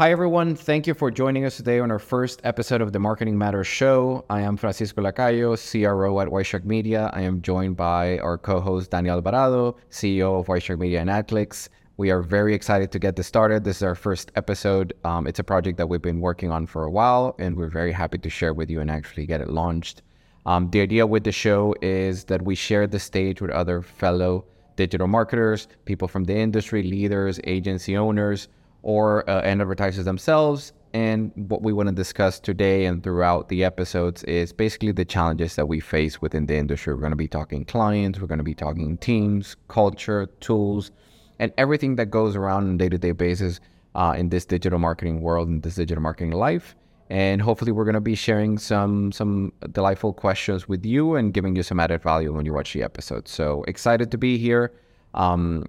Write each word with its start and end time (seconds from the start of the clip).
Hi, 0.00 0.12
everyone. 0.12 0.56
Thank 0.56 0.86
you 0.86 0.94
for 0.94 1.10
joining 1.10 1.44
us 1.44 1.58
today 1.58 1.78
on 1.78 1.90
our 1.90 1.98
first 1.98 2.40
episode 2.42 2.80
of 2.80 2.90
the 2.90 2.98
Marketing 2.98 3.36
Matters 3.36 3.66
Show. 3.66 4.24
I 4.30 4.40
am 4.40 4.56
Francisco 4.56 5.02
Lacayo, 5.02 5.58
CRO 5.60 6.20
at 6.20 6.32
White 6.32 6.46
Shark 6.46 6.64
Media. 6.64 7.10
I 7.12 7.20
am 7.20 7.42
joined 7.42 7.76
by 7.76 8.18
our 8.20 8.38
co 8.38 8.60
host, 8.60 8.92
Daniel 8.92 9.16
Alvarado, 9.16 9.76
CEO 9.90 10.40
of 10.40 10.48
White 10.48 10.62
Shark 10.62 10.80
Media 10.80 11.02
and 11.02 11.10
AdClicks. 11.10 11.68
We 11.98 12.10
are 12.10 12.22
very 12.22 12.54
excited 12.54 12.90
to 12.92 12.98
get 12.98 13.14
this 13.14 13.26
started. 13.26 13.62
This 13.62 13.76
is 13.76 13.82
our 13.82 13.94
first 13.94 14.32
episode. 14.36 14.94
Um, 15.04 15.26
it's 15.26 15.38
a 15.38 15.44
project 15.44 15.76
that 15.76 15.90
we've 15.90 16.00
been 16.00 16.22
working 16.22 16.50
on 16.50 16.66
for 16.66 16.84
a 16.84 16.90
while, 16.90 17.36
and 17.38 17.54
we're 17.54 17.68
very 17.68 17.92
happy 17.92 18.16
to 18.16 18.30
share 18.30 18.54
with 18.54 18.70
you 18.70 18.80
and 18.80 18.90
actually 18.90 19.26
get 19.26 19.42
it 19.42 19.50
launched. 19.50 20.00
Um, 20.46 20.70
the 20.70 20.80
idea 20.80 21.06
with 21.06 21.24
the 21.24 21.32
show 21.32 21.74
is 21.82 22.24
that 22.24 22.40
we 22.40 22.54
share 22.54 22.86
the 22.86 22.98
stage 22.98 23.42
with 23.42 23.50
other 23.50 23.82
fellow 23.82 24.46
digital 24.76 25.08
marketers, 25.08 25.68
people 25.84 26.08
from 26.08 26.24
the 26.24 26.34
industry, 26.34 26.82
leaders, 26.82 27.38
agency 27.44 27.98
owners, 27.98 28.48
or 28.82 29.28
uh, 29.28 29.42
and 29.42 29.60
advertisers 29.60 30.04
themselves. 30.04 30.72
And 30.92 31.30
what 31.34 31.62
we 31.62 31.72
want 31.72 31.88
to 31.88 31.94
discuss 31.94 32.40
today 32.40 32.84
and 32.84 33.02
throughout 33.02 33.48
the 33.48 33.62
episodes 33.62 34.24
is 34.24 34.52
basically 34.52 34.90
the 34.90 35.04
challenges 35.04 35.54
that 35.54 35.66
we 35.66 35.78
face 35.78 36.20
within 36.20 36.46
the 36.46 36.56
industry. 36.56 36.94
We're 36.94 37.00
going 37.00 37.12
to 37.12 37.16
be 37.16 37.28
talking 37.28 37.64
clients, 37.64 38.20
we're 38.20 38.26
going 38.26 38.38
to 38.38 38.44
be 38.44 38.54
talking 38.54 38.98
teams, 38.98 39.56
culture, 39.68 40.26
tools, 40.40 40.90
and 41.38 41.52
everything 41.56 41.96
that 41.96 42.06
goes 42.06 42.34
around 42.34 42.64
on 42.64 42.74
a 42.74 42.78
day 42.78 42.88
to 42.88 42.98
day 42.98 43.12
basis 43.12 43.60
uh, 43.94 44.14
in 44.16 44.30
this 44.30 44.44
digital 44.44 44.78
marketing 44.78 45.20
world, 45.20 45.48
in 45.48 45.60
this 45.60 45.76
digital 45.76 46.02
marketing 46.02 46.32
life. 46.32 46.74
And 47.08 47.42
hopefully, 47.42 47.72
we're 47.72 47.84
going 47.84 47.94
to 47.94 48.00
be 48.00 48.14
sharing 48.14 48.56
some 48.58 49.10
some 49.10 49.52
delightful 49.72 50.12
questions 50.12 50.68
with 50.68 50.84
you 50.84 51.16
and 51.16 51.34
giving 51.34 51.56
you 51.56 51.64
some 51.64 51.80
added 51.80 52.02
value 52.02 52.32
when 52.32 52.46
you 52.46 52.52
watch 52.52 52.72
the 52.72 52.84
episode. 52.84 53.26
So 53.26 53.64
excited 53.66 54.10
to 54.12 54.18
be 54.18 54.38
here. 54.38 54.72
Um, 55.14 55.66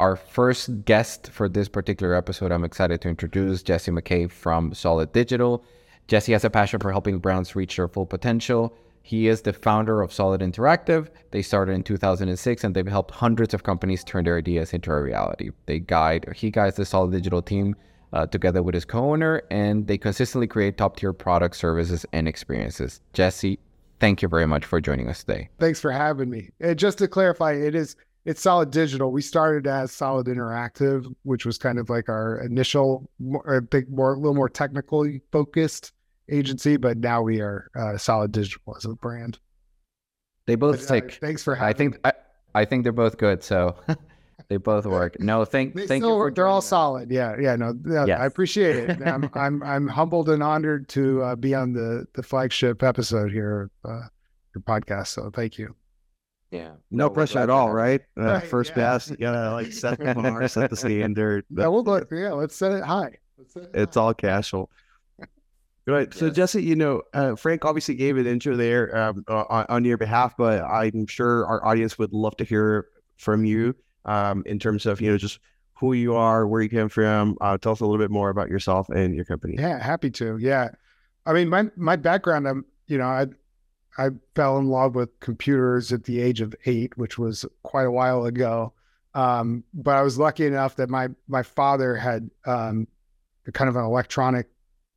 our 0.00 0.16
first 0.16 0.86
guest 0.86 1.30
for 1.30 1.46
this 1.46 1.68
particular 1.68 2.14
episode, 2.14 2.50
I'm 2.50 2.64
excited 2.64 3.02
to 3.02 3.10
introduce 3.10 3.62
Jesse 3.62 3.90
McCabe 3.90 4.32
from 4.32 4.72
Solid 4.72 5.12
Digital. 5.12 5.62
Jesse 6.08 6.32
has 6.32 6.42
a 6.42 6.48
passion 6.48 6.80
for 6.80 6.90
helping 6.90 7.18
brands 7.18 7.54
reach 7.54 7.76
their 7.76 7.86
full 7.86 8.06
potential. 8.06 8.74
He 9.02 9.28
is 9.28 9.42
the 9.42 9.52
founder 9.52 10.00
of 10.00 10.10
Solid 10.10 10.40
Interactive. 10.40 11.08
They 11.32 11.42
started 11.42 11.72
in 11.72 11.82
2006 11.82 12.64
and 12.64 12.74
they've 12.74 12.86
helped 12.86 13.10
hundreds 13.10 13.52
of 13.52 13.62
companies 13.62 14.02
turn 14.02 14.24
their 14.24 14.38
ideas 14.38 14.72
into 14.72 14.90
a 14.90 15.02
reality. 15.02 15.50
They 15.66 15.80
guide, 15.80 16.32
he 16.34 16.50
guides 16.50 16.76
the 16.76 16.86
Solid 16.86 17.12
Digital 17.12 17.42
team 17.42 17.76
uh, 18.14 18.26
together 18.26 18.62
with 18.62 18.74
his 18.74 18.86
co-owner, 18.86 19.42
and 19.50 19.86
they 19.86 19.98
consistently 19.98 20.46
create 20.46 20.78
top-tier 20.78 21.12
products, 21.12 21.58
services, 21.58 22.06
and 22.14 22.26
experiences. 22.26 23.02
Jesse, 23.12 23.58
thank 24.00 24.22
you 24.22 24.28
very 24.28 24.46
much 24.46 24.64
for 24.64 24.80
joining 24.80 25.08
us 25.10 25.22
today. 25.22 25.50
Thanks 25.58 25.78
for 25.78 25.92
having 25.92 26.30
me. 26.30 26.48
And 26.58 26.78
just 26.78 26.98
to 26.98 27.06
clarify, 27.06 27.52
it 27.52 27.74
is 27.74 27.96
it's 28.24 28.40
Solid 28.42 28.70
Digital. 28.70 29.10
We 29.12 29.22
started 29.22 29.66
as 29.66 29.92
Solid 29.92 30.26
Interactive, 30.26 31.06
which 31.22 31.46
was 31.46 31.56
kind 31.58 31.78
of 31.78 31.88
like 31.90 32.08
our 32.08 32.40
initial, 32.40 33.10
more, 33.18 33.42
a 33.56 33.62
big, 33.62 33.88
more, 33.90 34.14
a 34.14 34.16
little 34.16 34.34
more 34.34 34.48
technically 34.48 35.22
focused 35.32 35.92
agency, 36.30 36.76
but 36.76 36.98
now 36.98 37.22
we 37.22 37.40
are 37.40 37.70
uh, 37.74 37.96
Solid 37.96 38.32
Digital 38.32 38.76
as 38.76 38.84
a 38.84 38.90
brand. 38.90 39.38
They 40.46 40.54
both 40.54 40.86
But, 40.88 40.90
uh, 40.96 41.00
take. 41.00 41.14
thanks 41.20 41.42
for 41.42 41.54
having. 41.54 41.68
I 41.68 41.76
think. 41.76 41.98
I, 42.04 42.12
I 42.54 42.64
think 42.64 42.82
they're 42.82 42.92
both 42.92 43.16
good, 43.16 43.42
so 43.44 43.76
they 44.48 44.56
both 44.56 44.84
work. 44.86 45.18
No, 45.20 45.44
thank 45.44 45.74
They 45.74 45.86
thank 45.86 46.02
still- 46.02 46.16
you. 46.16 46.22
For 46.24 46.30
they're 46.32 46.46
all 46.48 46.58
us. 46.58 46.66
solid. 46.66 47.10
Yeah, 47.10 47.36
yeah. 47.40 47.54
No, 47.56 47.72
yeah, 47.86 48.04
Yes. 48.06 48.20
I 48.20 48.26
appreciate 48.26 48.76
it. 48.76 49.02
I'm, 49.06 49.30
I'm, 49.34 49.62
I'm 49.62 49.86
humbled 49.88 50.28
and 50.28 50.42
honored 50.42 50.88
to 50.90 51.22
uh, 51.22 51.36
be 51.36 51.54
on 51.54 51.72
the 51.72 52.06
the 52.14 52.22
flagship 52.22 52.82
episode 52.82 53.30
here, 53.32 53.70
of, 53.84 53.90
uh, 53.90 54.02
your 54.54 54.62
podcast. 54.62 55.08
So 55.08 55.30
thank 55.32 55.58
you. 55.58 55.74
Yeah, 56.50 56.72
No 56.90 57.06
we're 57.08 57.14
pressure 57.14 57.34
glad 57.34 57.42
at 57.44 57.46
to 57.46 57.52
all, 57.52 57.66
have 57.68 57.74
right? 57.76 58.00
Uh, 58.18 58.22
Right, 58.24 58.42
first 58.44 58.70
yeah. 58.70 58.74
pass, 58.74 59.10
you 59.10 59.16
gotta 59.16 59.52
like 59.52 59.72
set 59.72 59.98
the 59.98 60.14
bar, 60.14 60.48
set 60.48 60.70
the 60.70 60.76
standard. 60.76 61.44
Yeah, 61.50 61.68
we'll 61.68 61.82
go. 61.84 62.04
Yeah, 62.10 62.32
let's 62.32 62.56
set 62.56 62.72
it 62.72 62.82
high. 62.84 63.16
Let's 63.38 63.52
set 63.54 63.62
it 63.64 63.70
It's 63.74 63.96
high. 63.96 64.02
all 64.02 64.14
casual. 64.14 64.70
Right. 65.86 66.12
So 66.14 66.30
Jesse, 66.30 66.62
you 66.62 66.76
know, 66.76 67.02
uh, 67.14 67.34
Frank 67.34 67.64
obviously 67.64 67.94
gave 67.94 68.16
an 68.16 68.26
intro 68.26 68.54
there 68.54 68.96
um, 68.96 69.24
uh, 69.26 69.44
on, 69.48 69.66
on 69.68 69.84
your 69.84 69.96
behalf, 69.96 70.36
but 70.36 70.62
I'm 70.62 71.06
sure 71.06 71.46
our 71.46 71.64
audience 71.66 71.98
would 71.98 72.12
love 72.12 72.36
to 72.36 72.44
hear 72.44 72.86
from 73.16 73.44
you 73.44 73.74
um, 74.04 74.42
in 74.46 74.58
terms 74.58 74.86
of 74.86 75.00
you 75.00 75.10
know 75.10 75.18
just 75.18 75.40
who 75.74 75.94
you 75.94 76.14
are, 76.14 76.46
where 76.46 76.60
you 76.62 76.68
came 76.68 76.88
from. 76.90 77.36
Uh, 77.40 77.56
tell 77.58 77.72
us 77.72 77.80
a 77.80 77.84
little 77.86 77.98
bit 77.98 78.10
more 78.10 78.28
about 78.30 78.50
yourself 78.50 78.88
and 78.90 79.14
your 79.16 79.24
company. 79.24 79.56
Yeah, 79.58 79.82
happy 79.82 80.10
to. 80.10 80.36
Yeah. 80.38 80.68
I 81.26 81.32
mean, 81.32 81.48
my 81.48 81.70
my 81.76 81.96
background, 81.96 82.46
I'm, 82.46 82.64
you 82.86 82.98
know, 82.98 83.06
I 83.06 83.26
I 83.98 84.10
fell 84.34 84.58
in 84.58 84.68
love 84.68 84.94
with 84.94 85.18
computers 85.20 85.92
at 85.92 86.04
the 86.04 86.20
age 86.20 86.40
of 86.40 86.54
eight, 86.66 86.96
which 86.96 87.18
was 87.18 87.44
quite 87.62 87.86
a 87.86 87.90
while 87.90 88.24
ago. 88.24 88.72
Um, 89.14 89.64
but 89.74 89.96
I 89.96 90.02
was 90.02 90.18
lucky 90.18 90.46
enough 90.46 90.76
that 90.76 90.88
my 90.88 91.08
my 91.26 91.42
father 91.42 91.96
had 91.96 92.30
um, 92.46 92.86
kind 93.52 93.68
of 93.68 93.76
an 93.76 93.84
electronic 93.84 94.48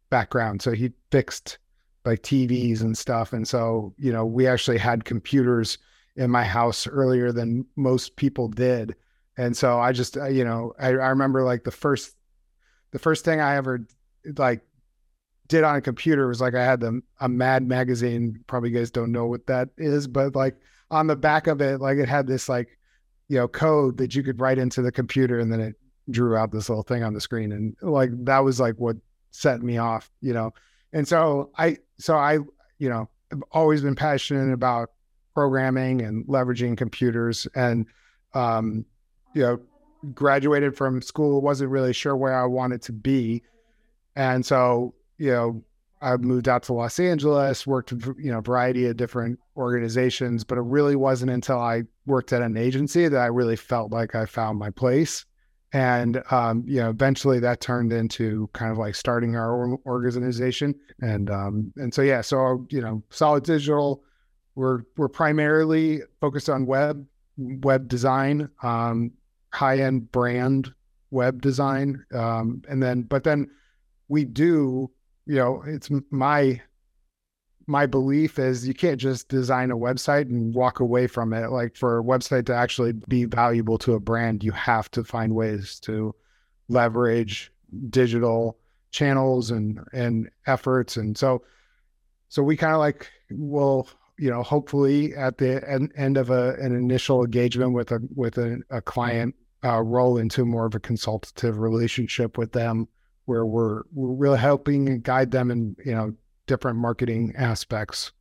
background, 0.09 0.62
so 0.62 0.72
he 0.72 0.92
fixed 1.12 1.58
like 2.06 2.22
TVs 2.22 2.81
and 2.81 2.98
stuff, 2.98 3.34
and 3.34 3.48
so 3.48 3.94
you 3.98 4.12
know, 4.12 4.26
we 4.26 4.46
actually 4.46 4.78
had 4.78 5.06
computers 5.06 5.80
in 6.16 6.30
my 6.30 6.44
house 6.44 6.86
earlier 6.86 7.31
than 7.31 7.66
most 7.75 8.16
people 8.16 8.48
did, 8.48 8.96
and 9.38 9.58
so 9.58 9.80
I 9.80 9.92
just, 9.94 10.16
uh, 10.16 10.28
you 10.28 10.44
know, 10.44 10.74
I, 10.80 10.90
I 10.90 11.10
remember 11.10 11.44
like 11.44 11.64
the 11.64 11.72
first 11.72 12.16
the 12.92 13.00
first 13.00 13.25
thing 13.25 13.42
I 13.42 13.56
ever 13.56 13.86
like 14.38 14.62
did 15.48 15.64
on 15.64 15.76
a 15.76 15.81
computer 15.81 16.28
was 16.28 16.42
like 16.42 16.56
I 16.56 16.64
had 16.64 16.80
the 16.80 17.02
a 17.20 17.30
Mad 17.30 17.68
magazine. 17.68 18.44
Probably 18.48 18.70
you 18.70 18.78
guys 18.78 18.92
don't 18.92 19.12
know 19.12 19.26
what 19.26 19.46
that 19.48 19.70
is, 19.78 20.08
but 20.08 20.36
like 20.36 20.56
on 20.92 21.08
the 21.08 21.16
back 21.16 21.48
of 21.48 21.62
it, 21.62 21.81
like 21.81 21.98
it 21.98 22.08
had 22.08 22.28
this 22.28 22.48
like 22.48 22.78
you 23.28 23.38
know 23.38 23.48
code 23.48 23.98
that 23.98 24.16
you 24.16 24.24
could 24.24 24.40
write 24.40 24.58
into 24.58 24.81
the 24.81 24.92
computer, 24.92 25.40
and 25.40 25.52
then 25.52 25.59
it 25.59 25.76
drew 26.09 26.36
out 26.36 26.52
this 26.52 26.70
little 26.70 26.84
thing 26.84 27.04
on 27.04 27.14
the 27.14 27.22
screen, 27.22 27.52
and 27.52 27.76
like 27.81 28.12
that 28.26 28.40
was 28.40 28.59
like 28.59 28.76
what 28.76 28.98
set 29.31 29.62
me 29.62 29.78
off, 29.78 30.09
you 30.22 30.34
know. 30.34 30.54
And 30.94 31.08
so 31.08 31.50
I, 31.58 31.78
so 31.98 32.16
I, 32.16 32.34
you 32.78 32.90
know, 32.90 33.10
I've 33.31 33.44
always 33.52 33.81
been 33.81 33.96
passionate 33.96 34.54
about 34.54 34.92
programming 35.34 36.02
and 36.02 36.25
leveraging 36.28 36.78
computers, 36.78 37.48
and 37.56 37.88
um, 38.34 38.86
you 39.34 39.42
know, 39.42 39.60
graduated 40.14 40.75
from 40.75 41.02
school, 41.02 41.42
wasn't 41.42 41.72
really 41.72 41.94
sure 41.94 42.16
where 42.16 42.40
I 42.40 42.46
wanted 42.46 42.81
to 42.84 42.92
be. 42.92 43.44
And 44.16 44.46
so, 44.46 44.94
you 45.18 45.31
know, 45.31 45.63
I 46.01 46.18
moved 46.18 46.50
out 46.50 46.63
to 46.63 46.74
Los 46.74 47.00
Angeles, 47.00 47.66
worked, 47.66 47.91
you 47.91 48.31
know, 48.31 48.40
a 48.40 48.41
variety 48.41 48.88
of 48.88 48.97
different 48.97 49.40
organizations, 49.56 50.44
but 50.44 50.57
it 50.57 50.63
really 50.66 50.97
wasn't 50.97 51.31
until 51.31 51.59
I 51.59 51.84
worked 52.06 52.34
at 52.34 52.41
an 52.41 52.57
agency 52.57 53.07
that 53.07 53.19
I 53.19 53.28
really 53.28 53.56
felt 53.56 53.91
like 53.91 54.13
I 54.13 54.25
found 54.25 54.59
my 54.59 54.69
place. 54.69 55.25
And, 55.72 56.22
um, 56.29 56.63
you 56.68 56.81
know, 56.81 56.90
eventually 56.90 57.40
that 57.40 57.62
turned 57.62 57.94
into 57.94 58.50
kind 58.53 58.72
of 58.72 58.78
like 58.78 58.96
starting 58.96 59.35
our 59.35 59.78
organization. 59.85 60.75
And, 61.01 61.30
um, 61.31 61.74
and 61.78 61.94
so, 61.94 62.01
yeah, 62.01 62.19
so, 62.22 62.68
you 62.69 62.81
know, 62.81 63.01
Solid 63.09 63.44
Digital, 63.44 64.03
we're, 64.56 64.81
we're 64.97 65.07
primarily 65.07 66.01
focused 66.19 66.50
on 66.50 66.66
web, 66.66 67.06
web 67.38 67.88
design, 67.88 68.50
um, 68.62 69.12
high 69.51 69.80
end 69.80 70.12
brand 70.12 70.74
web 71.12 71.41
design. 71.41 72.03
Um, 72.13 72.62
and 72.69 72.84
then, 72.84 73.03
but 73.03 73.24
then 73.24 73.50
we 74.09 74.25
do, 74.25 74.91
you 75.26 75.36
know, 75.36 75.64
it's 75.66 75.90
my, 76.12 76.62
my 77.68 77.86
belief 77.86 78.40
is 78.40 78.68
you 78.68 78.74
can't 78.74 79.00
just 79.00 79.30
design 79.30 79.72
a 79.72 79.78
website 79.78 80.24
and 80.24 80.54
walk 80.54 80.80
away 80.80 81.08
from 81.08 81.34
it. 81.34 81.50
Like 81.50 81.76
for 81.76 82.00
a 82.00 82.04
website 82.04 82.46
to 82.48 82.56
actually 82.56 82.94
be 83.08 83.26
valuable 83.26 83.78
to 83.80 83.94
a 83.94 84.00
brand, 84.00 84.44
you 84.44 84.52
have 84.52 84.92
to 84.92 85.04
find 85.04 85.34
ways 85.34 85.80
to 85.82 86.14
leverage 86.68 87.52
digital 87.90 88.58
channels 88.92 89.52
and, 89.52 89.80
and 89.94 90.30
efforts. 90.46 90.98
And 90.98 91.18
so, 91.18 91.44
so 92.28 92.44
we 92.44 92.58
kind 92.58 92.74
of 92.74 92.80
like 92.80 93.10
will, 93.32 93.88
you 94.18 94.30
know, 94.30 94.44
hopefully 94.44 95.16
at 95.16 95.38
the 95.38 95.68
end, 95.70 95.92
end 95.96 96.18
of 96.18 96.30
a, 96.30 96.56
an 96.56 96.76
initial 96.76 97.24
engagement 97.24 97.74
with 97.74 97.92
a, 97.92 98.00
with 98.16 98.38
a, 98.38 98.60
a 98.70 98.82
client, 98.82 99.36
uh, 99.64 99.82
roll 99.82 100.18
into 100.18 100.46
more 100.46 100.66
of 100.66 100.76
a 100.76 100.80
consultative 100.80 101.58
relationship 101.58 102.38
with 102.38 102.52
them 102.52 102.88
where 103.26 103.46
we're 103.46 103.84
we're 103.94 104.14
really 104.14 104.40
helping 104.40 104.88
and 104.88 105.04
guide 105.04 105.31
them 105.31 105.52
in 105.52 105.75
you 105.86 105.94
know 105.94 106.14
different 106.48 106.78
marketing 106.78 107.34
aspects 107.38 108.12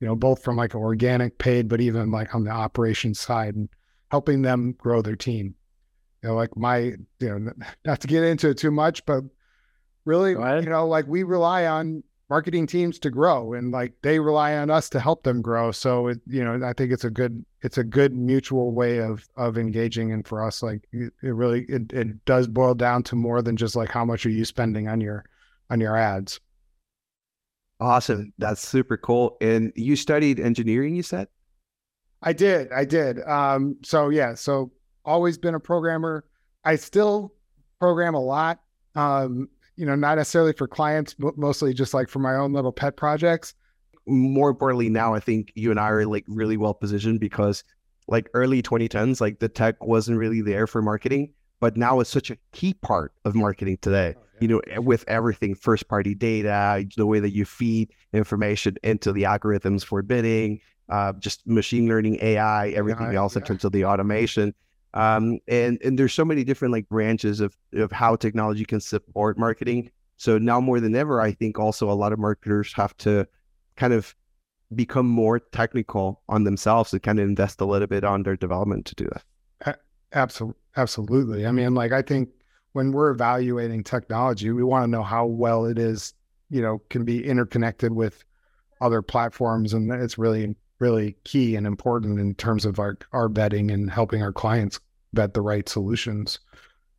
you 0.00 0.06
know 0.06 0.14
both 0.14 0.42
from 0.42 0.56
like 0.56 0.74
organic 0.74 1.38
paid 1.38 1.68
but 1.68 1.80
even 1.80 2.10
like 2.10 2.34
on 2.34 2.44
the 2.44 2.50
operations 2.50 3.18
side 3.18 3.54
and 3.54 3.68
helping 4.10 4.42
them 4.42 4.72
grow 4.76 5.00
their 5.00 5.16
team. 5.16 5.54
You 6.22 6.28
know 6.28 6.34
like 6.34 6.56
my 6.56 6.78
you 6.78 6.98
know 7.20 7.52
not 7.84 8.00
to 8.00 8.06
get 8.06 8.22
into 8.22 8.50
it 8.50 8.58
too 8.58 8.70
much 8.70 9.04
but 9.06 9.24
really 10.04 10.32
you 10.32 10.68
know 10.70 10.86
like 10.86 11.06
we 11.06 11.22
rely 11.22 11.66
on 11.66 12.02
marketing 12.30 12.66
teams 12.66 12.98
to 12.98 13.10
grow 13.10 13.52
and 13.52 13.72
like 13.72 13.92
they 14.02 14.18
rely 14.18 14.54
on 14.56 14.70
us 14.70 14.88
to 14.88 14.98
help 14.98 15.22
them 15.22 15.42
grow 15.42 15.70
so 15.70 16.06
it 16.06 16.18
you 16.26 16.42
know 16.42 16.66
i 16.66 16.72
think 16.72 16.90
it's 16.90 17.04
a 17.04 17.10
good 17.10 17.44
it's 17.60 17.76
a 17.76 17.84
good 17.84 18.14
mutual 18.14 18.72
way 18.72 18.98
of 18.98 19.28
of 19.36 19.58
engaging 19.58 20.12
and 20.12 20.26
for 20.26 20.42
us 20.42 20.62
like 20.62 20.82
it, 20.92 21.12
it 21.22 21.34
really 21.34 21.64
it, 21.68 21.92
it 21.92 22.24
does 22.24 22.46
boil 22.48 22.74
down 22.74 23.02
to 23.02 23.16
more 23.16 23.42
than 23.42 23.56
just 23.56 23.76
like 23.76 23.90
how 23.90 24.04
much 24.04 24.24
are 24.24 24.30
you 24.30 24.44
spending 24.44 24.88
on 24.88 25.00
your 25.00 25.24
on 25.68 25.78
your 25.78 25.96
ads 25.96 26.40
Awesome. 27.82 28.32
That's 28.38 28.66
super 28.66 28.96
cool. 28.96 29.36
And 29.40 29.72
you 29.74 29.96
studied 29.96 30.38
engineering, 30.38 30.94
you 30.94 31.02
said? 31.02 31.26
I 32.22 32.32
did. 32.32 32.70
I 32.70 32.84
did. 32.84 33.20
Um, 33.22 33.76
so 33.82 34.08
yeah, 34.08 34.34
so 34.34 34.70
always 35.04 35.36
been 35.36 35.56
a 35.56 35.60
programmer. 35.60 36.24
I 36.64 36.76
still 36.76 37.34
program 37.80 38.14
a 38.14 38.20
lot. 38.20 38.60
Um, 38.94 39.48
you 39.76 39.86
know, 39.86 39.94
not 39.94 40.16
necessarily 40.16 40.52
for 40.52 40.68
clients, 40.68 41.14
but 41.14 41.36
mostly 41.38 41.72
just 41.72 41.94
like 41.94 42.08
for 42.08 42.18
my 42.18 42.34
own 42.34 42.52
little 42.52 42.72
pet 42.72 42.96
projects. 42.96 43.54
More 44.06 44.50
importantly, 44.50 44.88
now 44.88 45.14
I 45.14 45.20
think 45.20 45.52
you 45.54 45.70
and 45.70 45.78
I 45.78 45.88
are 45.90 46.06
like 46.06 46.24
really 46.26 46.56
well 46.56 46.74
positioned 46.74 47.20
because 47.20 47.64
like 48.08 48.28
early 48.34 48.62
2010s, 48.62 49.20
like 49.20 49.38
the 49.38 49.48
tech 49.48 49.82
wasn't 49.84 50.18
really 50.18 50.42
there 50.42 50.66
for 50.66 50.82
marketing, 50.82 51.32
but 51.60 51.76
now 51.76 52.00
it's 52.00 52.10
such 52.10 52.30
a 52.30 52.36
key 52.52 52.74
part 52.74 53.12
of 53.24 53.34
marketing 53.34 53.78
today. 53.80 54.14
Oh, 54.16 54.22
you 54.40 54.48
know, 54.48 54.60
with 54.78 55.04
everything 55.06 55.54
first 55.54 55.88
party 55.88 56.14
data, 56.14 56.84
the 56.96 57.06
way 57.06 57.20
that 57.20 57.30
you 57.30 57.44
feed 57.44 57.92
information 58.12 58.76
into 58.82 59.12
the 59.12 59.22
algorithms 59.22 59.84
for 59.84 60.02
bidding, 60.02 60.60
uh, 60.88 61.12
just 61.14 61.46
machine 61.46 61.88
learning, 61.88 62.18
AI, 62.20 62.70
everything 62.70 63.12
yeah, 63.12 63.18
else 63.18 63.36
yeah. 63.36 63.40
in 63.40 63.46
terms 63.46 63.64
of 63.64 63.70
the 63.70 63.84
automation. 63.84 64.52
Um, 64.94 65.38
and 65.48 65.78
and 65.82 65.98
there's 65.98 66.12
so 66.12 66.24
many 66.24 66.44
different 66.44 66.72
like 66.72 66.88
branches 66.88 67.40
of 67.40 67.56
of 67.72 67.90
how 67.92 68.16
technology 68.16 68.64
can 68.64 68.80
support 68.80 69.38
marketing. 69.38 69.90
So 70.16 70.38
now 70.38 70.60
more 70.60 70.80
than 70.80 70.94
ever, 70.94 71.20
I 71.20 71.32
think 71.32 71.58
also 71.58 71.90
a 71.90 71.94
lot 71.94 72.12
of 72.12 72.18
marketers 72.18 72.72
have 72.74 72.96
to 72.98 73.26
kind 73.76 73.92
of 73.92 74.14
become 74.74 75.06
more 75.06 75.38
technical 75.38 76.22
on 76.28 76.44
themselves 76.44 76.92
and 76.92 77.02
kind 77.02 77.18
of 77.18 77.28
invest 77.28 77.60
a 77.60 77.64
little 77.64 77.88
bit 77.88 78.04
on 78.04 78.22
their 78.22 78.36
development 78.36 78.86
to 78.86 78.94
do 78.94 79.08
that. 79.12 79.78
Absolutely, 80.14 80.60
absolutely. 80.76 81.46
I 81.46 81.52
mean, 81.52 81.74
like 81.74 81.92
I 81.92 82.02
think 82.02 82.28
when 82.72 82.92
we're 82.92 83.10
evaluating 83.10 83.82
technology, 83.82 84.50
we 84.50 84.62
want 84.62 84.84
to 84.84 84.90
know 84.90 85.02
how 85.02 85.26
well 85.26 85.64
it 85.64 85.78
is, 85.78 86.14
you 86.50 86.62
know, 86.62 86.82
can 86.90 87.04
be 87.04 87.24
interconnected 87.24 87.92
with 87.92 88.24
other 88.80 89.00
platforms, 89.00 89.74
and 89.74 89.90
it's 89.92 90.18
really 90.18 90.54
really 90.82 91.16
key 91.22 91.54
and 91.54 91.64
important 91.64 92.18
in 92.18 92.34
terms 92.34 92.64
of 92.64 92.80
our 92.80 92.98
our 93.12 93.28
betting 93.28 93.70
and 93.70 93.88
helping 93.88 94.20
our 94.20 94.32
clients 94.32 94.80
bet 95.14 95.32
the 95.32 95.40
right 95.40 95.68
solutions 95.68 96.40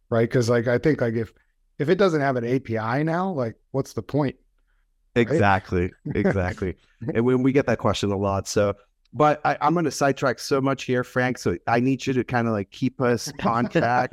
right? 0.10 0.30
Because 0.30 0.50
like 0.50 0.68
i 0.68 0.78
think 0.78 1.02
like 1.02 1.16
if 1.16 1.34
if 1.80 1.90
it 1.90 1.98
doesn't 1.98 2.22
have 2.22 2.38
an 2.38 2.46
api 2.46 3.04
now 3.04 3.30
like 3.30 3.56
what's 3.72 3.94
the 3.94 4.02
point 4.02 4.36
exactly 5.16 5.92
right? 6.06 6.16
exactly 6.16 6.76
and 7.14 7.26
when 7.26 7.44
we 7.44 7.52
get 7.52 7.66
that 7.66 7.80
question 7.80 8.12
a 8.12 8.18
lot. 8.18 8.48
So 8.48 8.76
but 9.14 9.40
I, 9.46 9.58
am 9.62 9.74
going 9.74 9.86
to 9.86 9.92
sidetrack 9.92 10.40
so 10.40 10.60
much 10.60 10.84
here, 10.84 11.04
Frank. 11.04 11.38
So 11.38 11.56
I 11.68 11.80
need 11.80 12.06
you 12.06 12.14
to 12.14 12.24
kind 12.24 12.48
of 12.48 12.54
like 12.54 12.72
keep 12.72 13.00
us 13.00 13.32
on 13.46 13.68
track. 13.68 14.10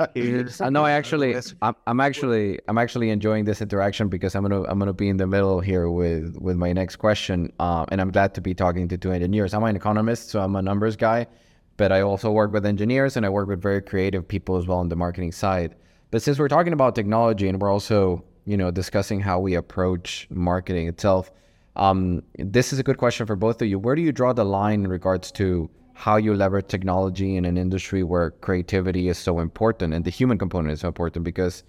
I 0.61 0.69
know. 0.69 0.85
I 0.85 0.93
actually, 0.93 1.35
I'm, 1.63 1.75
I'm 1.87 2.01
actually, 2.01 2.61
I'm 2.69 2.77
actually 2.77 3.09
enjoying 3.09 3.45
this 3.45 3.63
interaction 3.63 4.09
because 4.09 4.35
I'm 4.35 4.43
gonna, 4.43 4.63
I'm 4.65 4.79
gonna 4.79 4.93
be 4.93 5.09
in 5.09 5.17
the 5.17 5.27
middle 5.27 5.61
here 5.61 5.91
with, 5.91 6.37
with 6.39 6.57
my 6.57 6.73
next 6.73 6.97
question. 6.97 7.51
Um, 7.59 7.87
and 7.91 8.01
I'm 8.01 8.11
glad 8.11 8.35
to 8.35 8.43
be 8.43 8.53
talking 8.53 8.89
to 8.89 8.99
two 8.99 9.11
engineers. 9.11 9.55
I'm 9.55 9.65
an 9.65 9.75
economist, 9.75 10.29
so 10.29 10.43
I'm 10.43 10.55
a 10.55 10.63
numbers 10.63 10.97
guy, 10.97 11.27
but 11.79 11.93
I 11.93 12.03
also 12.03 12.31
work 12.31 12.53
with 12.53 12.67
engineers 12.67 13.17
and 13.17 13.25
I 13.25 13.31
work 13.31 13.49
with 13.49 13.63
very 13.63 13.81
creative 13.81 14.29
people 14.29 14.57
as 14.57 14.67
well 14.67 14.79
on 14.79 14.91
the 14.91 14.97
marketing 14.97 15.33
side. 15.33 15.77
But 16.11 16.21
since 16.21 16.39
we're 16.39 16.49
talking 16.49 16.75
about 16.75 16.95
technology 16.95 17.49
and 17.49 17.59
we're 17.59 17.73
also, 17.73 18.23
you 18.45 18.57
know, 18.57 18.71
discussing 18.71 19.21
how 19.21 19.41
we 19.41 19.55
approach 19.55 20.27
marketing 20.31 20.89
itself 20.89 21.31
um, 21.81 22.23
this 22.39 22.73
is 22.73 22.79
a 22.79 22.83
good 22.83 22.99
question 22.99 23.27
for 23.27 23.35
both 23.35 23.61
of 23.63 23.69
you. 23.69 23.79
Where 23.79 23.97
do 23.97 24.03
you 24.03 24.13
draw 24.13 24.33
the 24.35 24.45
line 24.45 24.85
in 24.85 24.89
regards 24.89 25.33
to 25.33 25.69
how 25.95 26.17
you 26.17 26.35
leverage 26.35 26.69
technology 26.69 27.37
in 27.37 27.45
an 27.47 27.57
industry 27.57 28.03
where 28.03 28.31
creativity 28.31 29.09
is 29.09 29.19
so 29.19 29.41
important 29.41 29.95
and 29.95 30.05
the 30.05 30.11
human 30.11 30.39
component 30.39 30.73
is 30.73 30.81
so 30.81 30.89
important? 30.89 31.25
Because 31.25 31.65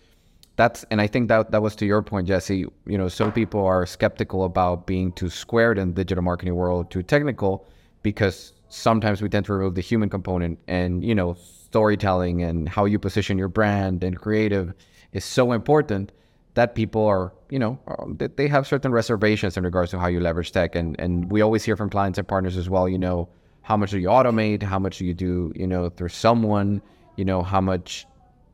that's, 0.57 0.83
and 0.91 0.99
I 0.99 1.07
think 1.07 1.29
that 1.29 1.51
that 1.51 1.61
was 1.61 1.77
to 1.77 1.85
your 1.85 2.01
point, 2.01 2.27
Jesse. 2.27 2.65
You 2.85 2.97
know, 2.97 3.07
some 3.07 3.31
people 3.31 3.65
are 3.65 3.85
skeptical 3.85 4.43
about 4.43 4.85
being 4.85 5.13
too 5.13 5.29
squared 5.29 5.77
in 5.77 5.93
the 5.93 6.03
digital 6.03 6.23
marketing 6.23 6.55
world, 6.55 6.91
too 6.91 7.03
technical, 7.03 7.65
because 8.03 8.51
sometimes 8.67 9.21
we 9.21 9.29
tend 9.29 9.45
to 9.45 9.53
remove 9.53 9.75
the 9.75 9.81
human 9.81 10.09
component 10.09 10.57
and 10.67 11.03
you 11.03 11.13
know 11.13 11.33
storytelling 11.33 12.41
and 12.41 12.69
how 12.69 12.85
you 12.85 12.97
position 12.97 13.37
your 13.37 13.49
brand 13.49 14.01
and 14.03 14.17
creative 14.17 14.73
is 15.11 15.25
so 15.25 15.51
important 15.51 16.11
that 16.53 16.75
people 16.75 17.05
are, 17.05 17.33
you 17.49 17.59
know, 17.59 17.79
uh, 17.87 18.27
they 18.35 18.47
have 18.47 18.67
certain 18.67 18.91
reservations 18.91 19.57
in 19.57 19.63
regards 19.63 19.91
to 19.91 19.99
how 19.99 20.07
you 20.07 20.19
leverage 20.19 20.51
tech. 20.51 20.75
And, 20.75 20.99
and 20.99 21.31
we 21.31 21.41
always 21.41 21.63
hear 21.63 21.77
from 21.77 21.89
clients 21.89 22.17
and 22.17 22.27
partners 22.27 22.57
as 22.57 22.69
well, 22.69 22.89
you 22.89 22.97
know, 22.97 23.29
how 23.61 23.77
much 23.77 23.91
do 23.91 23.99
you 23.99 24.07
automate? 24.07 24.63
How 24.63 24.79
much 24.79 24.97
do 24.97 25.05
you 25.05 25.13
do, 25.13 25.53
you 25.55 25.67
know, 25.67 25.89
through 25.89 26.09
someone? 26.09 26.81
You 27.15 27.25
know, 27.25 27.41
how 27.41 27.61
much 27.61 28.05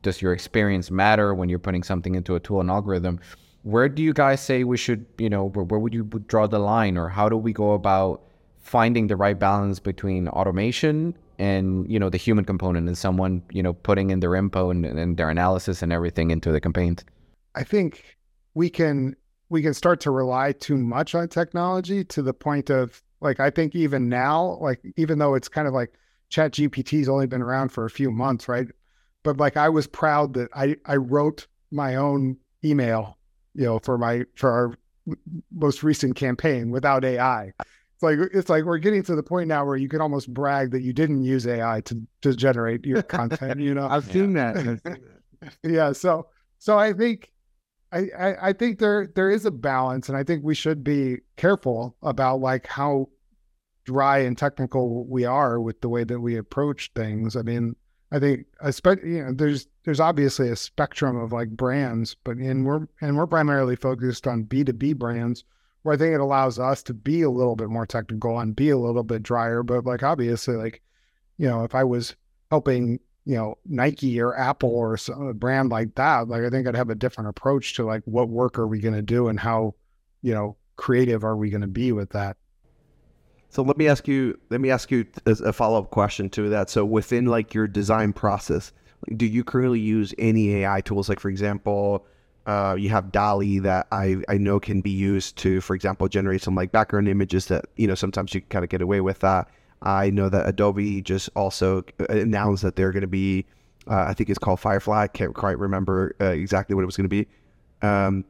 does 0.02 0.22
your 0.22 0.32
experience 0.32 0.90
matter 0.90 1.34
when 1.34 1.48
you're 1.48 1.58
putting 1.58 1.82
something 1.82 2.14
into 2.14 2.34
a 2.34 2.40
tool 2.40 2.60
and 2.60 2.70
algorithm? 2.70 3.18
Where 3.62 3.88
do 3.88 4.02
you 4.02 4.12
guys 4.12 4.40
say 4.40 4.64
we 4.64 4.76
should, 4.76 5.04
you 5.18 5.28
know, 5.28 5.46
where, 5.48 5.64
where 5.64 5.80
would 5.80 5.92
you 5.92 6.04
draw 6.04 6.46
the 6.46 6.58
line 6.58 6.96
or 6.96 7.08
how 7.08 7.28
do 7.28 7.36
we 7.36 7.52
go 7.52 7.72
about 7.72 8.22
finding 8.60 9.08
the 9.08 9.16
right 9.16 9.38
balance 9.38 9.80
between 9.80 10.28
automation 10.28 11.16
and, 11.38 11.90
you 11.90 11.98
know, 11.98 12.10
the 12.10 12.16
human 12.16 12.44
component 12.44 12.86
and 12.86 12.96
someone, 12.96 13.42
you 13.50 13.62
know, 13.62 13.72
putting 13.72 14.10
in 14.10 14.20
their 14.20 14.34
info 14.34 14.70
and, 14.70 14.84
and 14.84 15.16
their 15.16 15.30
analysis 15.30 15.82
and 15.82 15.92
everything 15.92 16.30
into 16.30 16.52
the 16.52 16.60
campaigns? 16.60 17.04
I 17.58 17.64
think 17.64 18.16
we 18.54 18.70
can 18.70 19.16
we 19.50 19.62
can 19.62 19.74
start 19.74 20.00
to 20.00 20.10
rely 20.10 20.52
too 20.52 20.76
much 20.76 21.14
on 21.14 21.28
technology 21.28 22.04
to 22.04 22.22
the 22.22 22.32
point 22.32 22.70
of 22.70 23.02
like 23.20 23.40
I 23.40 23.50
think 23.50 23.74
even 23.74 24.08
now, 24.08 24.58
like 24.60 24.80
even 24.96 25.18
though 25.18 25.34
it's 25.34 25.48
kind 25.48 25.66
of 25.66 25.74
like 25.74 25.92
ChatGPT's 26.30 27.08
only 27.08 27.26
been 27.26 27.42
around 27.42 27.70
for 27.70 27.84
a 27.84 27.90
few 27.90 28.12
months, 28.12 28.46
right? 28.48 28.68
But 29.24 29.38
like 29.38 29.56
I 29.56 29.68
was 29.68 29.88
proud 29.88 30.34
that 30.34 30.50
I 30.54 30.76
I 30.86 30.96
wrote 30.96 31.48
my 31.72 31.96
own 31.96 32.36
email, 32.64 33.18
you 33.54 33.64
know, 33.64 33.80
for 33.80 33.98
my 33.98 34.24
for 34.36 34.50
our 34.50 34.74
most 35.50 35.82
recent 35.82 36.14
campaign 36.14 36.70
without 36.70 37.04
AI. 37.04 37.52
It's 37.58 38.02
like 38.02 38.18
it's 38.32 38.48
like 38.48 38.64
we're 38.64 38.78
getting 38.78 39.02
to 39.02 39.16
the 39.16 39.22
point 39.24 39.48
now 39.48 39.64
where 39.64 39.76
you 39.76 39.88
can 39.88 40.00
almost 40.00 40.32
brag 40.32 40.70
that 40.70 40.82
you 40.82 40.92
didn't 40.92 41.24
use 41.24 41.44
AI 41.44 41.80
to 41.86 42.00
to 42.22 42.36
generate 42.36 42.86
your 42.86 43.02
content. 43.02 43.58
You 43.58 43.74
know, 43.74 43.88
I've 43.90 44.04
seen 44.04 44.34
that. 44.34 44.80
yeah. 45.64 45.92
So 45.92 46.28
so 46.60 46.78
I 46.78 46.92
think 46.92 47.32
I, 47.92 48.48
I, 48.48 48.52
think 48.52 48.78
there 48.78 49.06
there 49.14 49.30
is 49.30 49.46
a 49.46 49.50
balance, 49.50 50.08
and 50.08 50.18
I 50.18 50.22
think 50.22 50.44
we 50.44 50.54
should 50.54 50.84
be 50.84 51.18
careful 51.36 51.96
about 52.02 52.40
like 52.40 52.66
how 52.66 53.08
dry 53.84 54.18
and 54.18 54.36
technical 54.36 55.06
we 55.06 55.24
are 55.24 55.58
with 55.58 55.80
the 55.80 55.88
way 55.88 56.04
that 56.04 56.20
we 56.20 56.36
approach 56.36 56.90
things. 56.94 57.34
I 57.34 57.42
mean, 57.42 57.74
I 58.12 58.18
think 58.18 58.46
especially 58.60 59.16
you 59.16 59.24
know 59.24 59.32
there's 59.32 59.66
there's 59.84 60.00
obviously 60.00 60.50
a 60.50 60.56
spectrum 60.56 61.16
of 61.16 61.32
like 61.32 61.48
brands, 61.50 62.14
but 62.24 62.36
in 62.36 62.64
we're 62.64 62.86
and 63.00 63.16
we're 63.16 63.26
primarily 63.26 63.76
focused 63.76 64.26
on 64.26 64.42
B 64.42 64.64
two 64.64 64.74
B 64.74 64.92
brands, 64.92 65.44
where 65.82 65.94
I 65.94 65.98
think 65.98 66.14
it 66.14 66.20
allows 66.20 66.58
us 66.58 66.82
to 66.84 66.94
be 66.94 67.22
a 67.22 67.30
little 67.30 67.56
bit 67.56 67.70
more 67.70 67.86
technical 67.86 68.38
and 68.38 68.54
be 68.54 68.68
a 68.68 68.78
little 68.78 69.02
bit 69.02 69.22
drier. 69.22 69.62
But 69.62 69.86
like 69.86 70.02
obviously, 70.02 70.56
like 70.56 70.82
you 71.38 71.48
know, 71.48 71.64
if 71.64 71.74
I 71.74 71.84
was 71.84 72.16
helping 72.50 73.00
you 73.28 73.34
know 73.34 73.58
Nike 73.66 74.18
or 74.22 74.34
Apple 74.34 74.70
or 74.70 74.96
some, 74.96 75.28
a 75.28 75.34
brand 75.34 75.68
like 75.68 75.94
that, 75.96 76.28
like 76.28 76.42
I 76.42 76.48
think 76.48 76.66
I'd 76.66 76.74
have 76.74 76.88
a 76.88 76.94
different 76.94 77.28
approach 77.28 77.74
to 77.74 77.84
like 77.84 78.02
what 78.06 78.30
work 78.30 78.58
are 78.58 78.66
we 78.66 78.80
going 78.80 78.94
to 78.94 79.02
do 79.02 79.28
and 79.28 79.38
how 79.38 79.74
you 80.22 80.32
know 80.32 80.56
creative 80.76 81.24
are 81.24 81.36
we 81.36 81.50
going 81.50 81.60
to 81.60 81.66
be 81.66 81.92
with 81.92 82.08
that. 82.10 82.38
So 83.50 83.62
let 83.62 83.76
me 83.76 83.86
ask 83.86 84.08
you. 84.08 84.38
Let 84.48 84.62
me 84.62 84.70
ask 84.70 84.90
you 84.90 85.04
a 85.26 85.52
follow 85.52 85.78
up 85.78 85.90
question 85.90 86.30
to 86.30 86.48
that. 86.48 86.70
So 86.70 86.86
within 86.86 87.26
like 87.26 87.52
your 87.52 87.66
design 87.66 88.14
process, 88.14 88.72
do 89.14 89.26
you 89.26 89.44
currently 89.44 89.80
use 89.80 90.14
any 90.16 90.54
AI 90.54 90.80
tools? 90.80 91.10
Like 91.10 91.20
for 91.20 91.28
example, 91.28 92.06
uh, 92.46 92.76
you 92.78 92.88
have 92.88 93.12
DALL-E 93.12 93.58
that 93.58 93.88
I 93.92 94.22
I 94.30 94.38
know 94.38 94.58
can 94.58 94.80
be 94.80 94.90
used 94.90 95.36
to, 95.38 95.60
for 95.60 95.76
example, 95.76 96.08
generate 96.08 96.40
some 96.40 96.54
like 96.54 96.72
background 96.72 97.08
images 97.08 97.44
that 97.46 97.66
you 97.76 97.86
know 97.88 97.94
sometimes 97.94 98.32
you 98.32 98.40
kind 98.40 98.64
of 98.64 98.70
get 98.70 98.80
away 98.80 99.02
with 99.02 99.18
that. 99.18 99.48
I 99.82 100.10
know 100.10 100.28
that 100.28 100.48
Adobe 100.48 101.02
just 101.02 101.30
also 101.36 101.84
announced 102.08 102.62
that 102.62 102.76
they're 102.76 102.92
going 102.92 103.02
to 103.02 103.06
be, 103.06 103.46
uh, 103.86 104.06
I 104.08 104.14
think 104.14 104.28
it's 104.28 104.38
called 104.38 104.60
Firefly. 104.60 105.02
I 105.02 105.08
can't 105.08 105.34
quite 105.34 105.58
remember 105.58 106.14
uh, 106.20 106.26
exactly 106.26 106.74
what 106.74 106.82
it 106.82 106.86
was 106.86 106.96
going 106.96 107.08
to 107.08 107.24
be. 107.24 107.26
Um, 107.80 108.24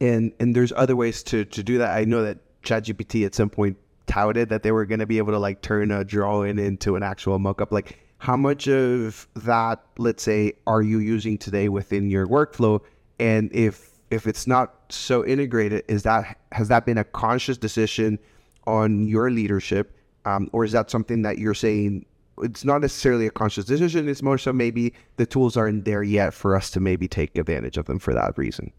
and 0.00 0.32
and 0.40 0.54
there's 0.54 0.72
other 0.74 0.96
ways 0.96 1.22
to 1.24 1.44
to 1.44 1.62
do 1.62 1.78
that. 1.78 1.96
I 1.96 2.04
know 2.04 2.22
that 2.24 2.38
ChatGPT 2.62 3.24
at 3.24 3.34
some 3.34 3.48
point 3.48 3.76
touted 4.06 4.48
that 4.50 4.62
they 4.62 4.72
were 4.72 4.84
going 4.84 5.00
to 5.00 5.06
be 5.06 5.18
able 5.18 5.32
to 5.32 5.38
like 5.38 5.62
turn 5.62 5.90
a 5.90 6.04
drawing 6.04 6.58
into 6.58 6.96
an 6.96 7.02
actual 7.02 7.38
mockup. 7.38 7.70
Like, 7.70 7.98
how 8.18 8.36
much 8.36 8.68
of 8.68 9.26
that, 9.36 9.82
let's 9.98 10.22
say, 10.22 10.52
are 10.66 10.82
you 10.82 10.98
using 10.98 11.38
today 11.38 11.68
within 11.68 12.10
your 12.10 12.26
workflow? 12.26 12.80
And 13.18 13.50
if 13.54 13.90
if 14.10 14.26
it's 14.26 14.46
not 14.46 14.74
so 14.90 15.24
integrated, 15.24 15.84
is 15.88 16.02
that 16.02 16.36
has 16.52 16.68
that 16.68 16.84
been 16.84 16.98
a 16.98 17.04
conscious 17.04 17.56
decision 17.56 18.18
on 18.66 19.06
your 19.06 19.30
leadership? 19.30 19.96
Um, 20.24 20.48
or 20.52 20.64
is 20.64 20.72
that 20.72 20.90
something 20.90 21.22
that 21.22 21.38
you're 21.38 21.54
saying 21.54 22.06
it's 22.38 22.64
not 22.64 22.80
necessarily 22.80 23.26
a 23.26 23.30
conscious 23.30 23.64
decision? 23.64 24.08
It's 24.08 24.22
more 24.22 24.38
so 24.38 24.52
maybe 24.52 24.94
the 25.16 25.26
tools 25.26 25.56
aren't 25.56 25.84
there 25.84 26.02
yet 26.02 26.34
for 26.34 26.56
us 26.56 26.70
to 26.70 26.80
maybe 26.80 27.08
take 27.08 27.36
advantage 27.36 27.76
of 27.76 27.86
them 27.86 27.98
for 27.98 28.14
that 28.14 28.36
reason. 28.36 28.72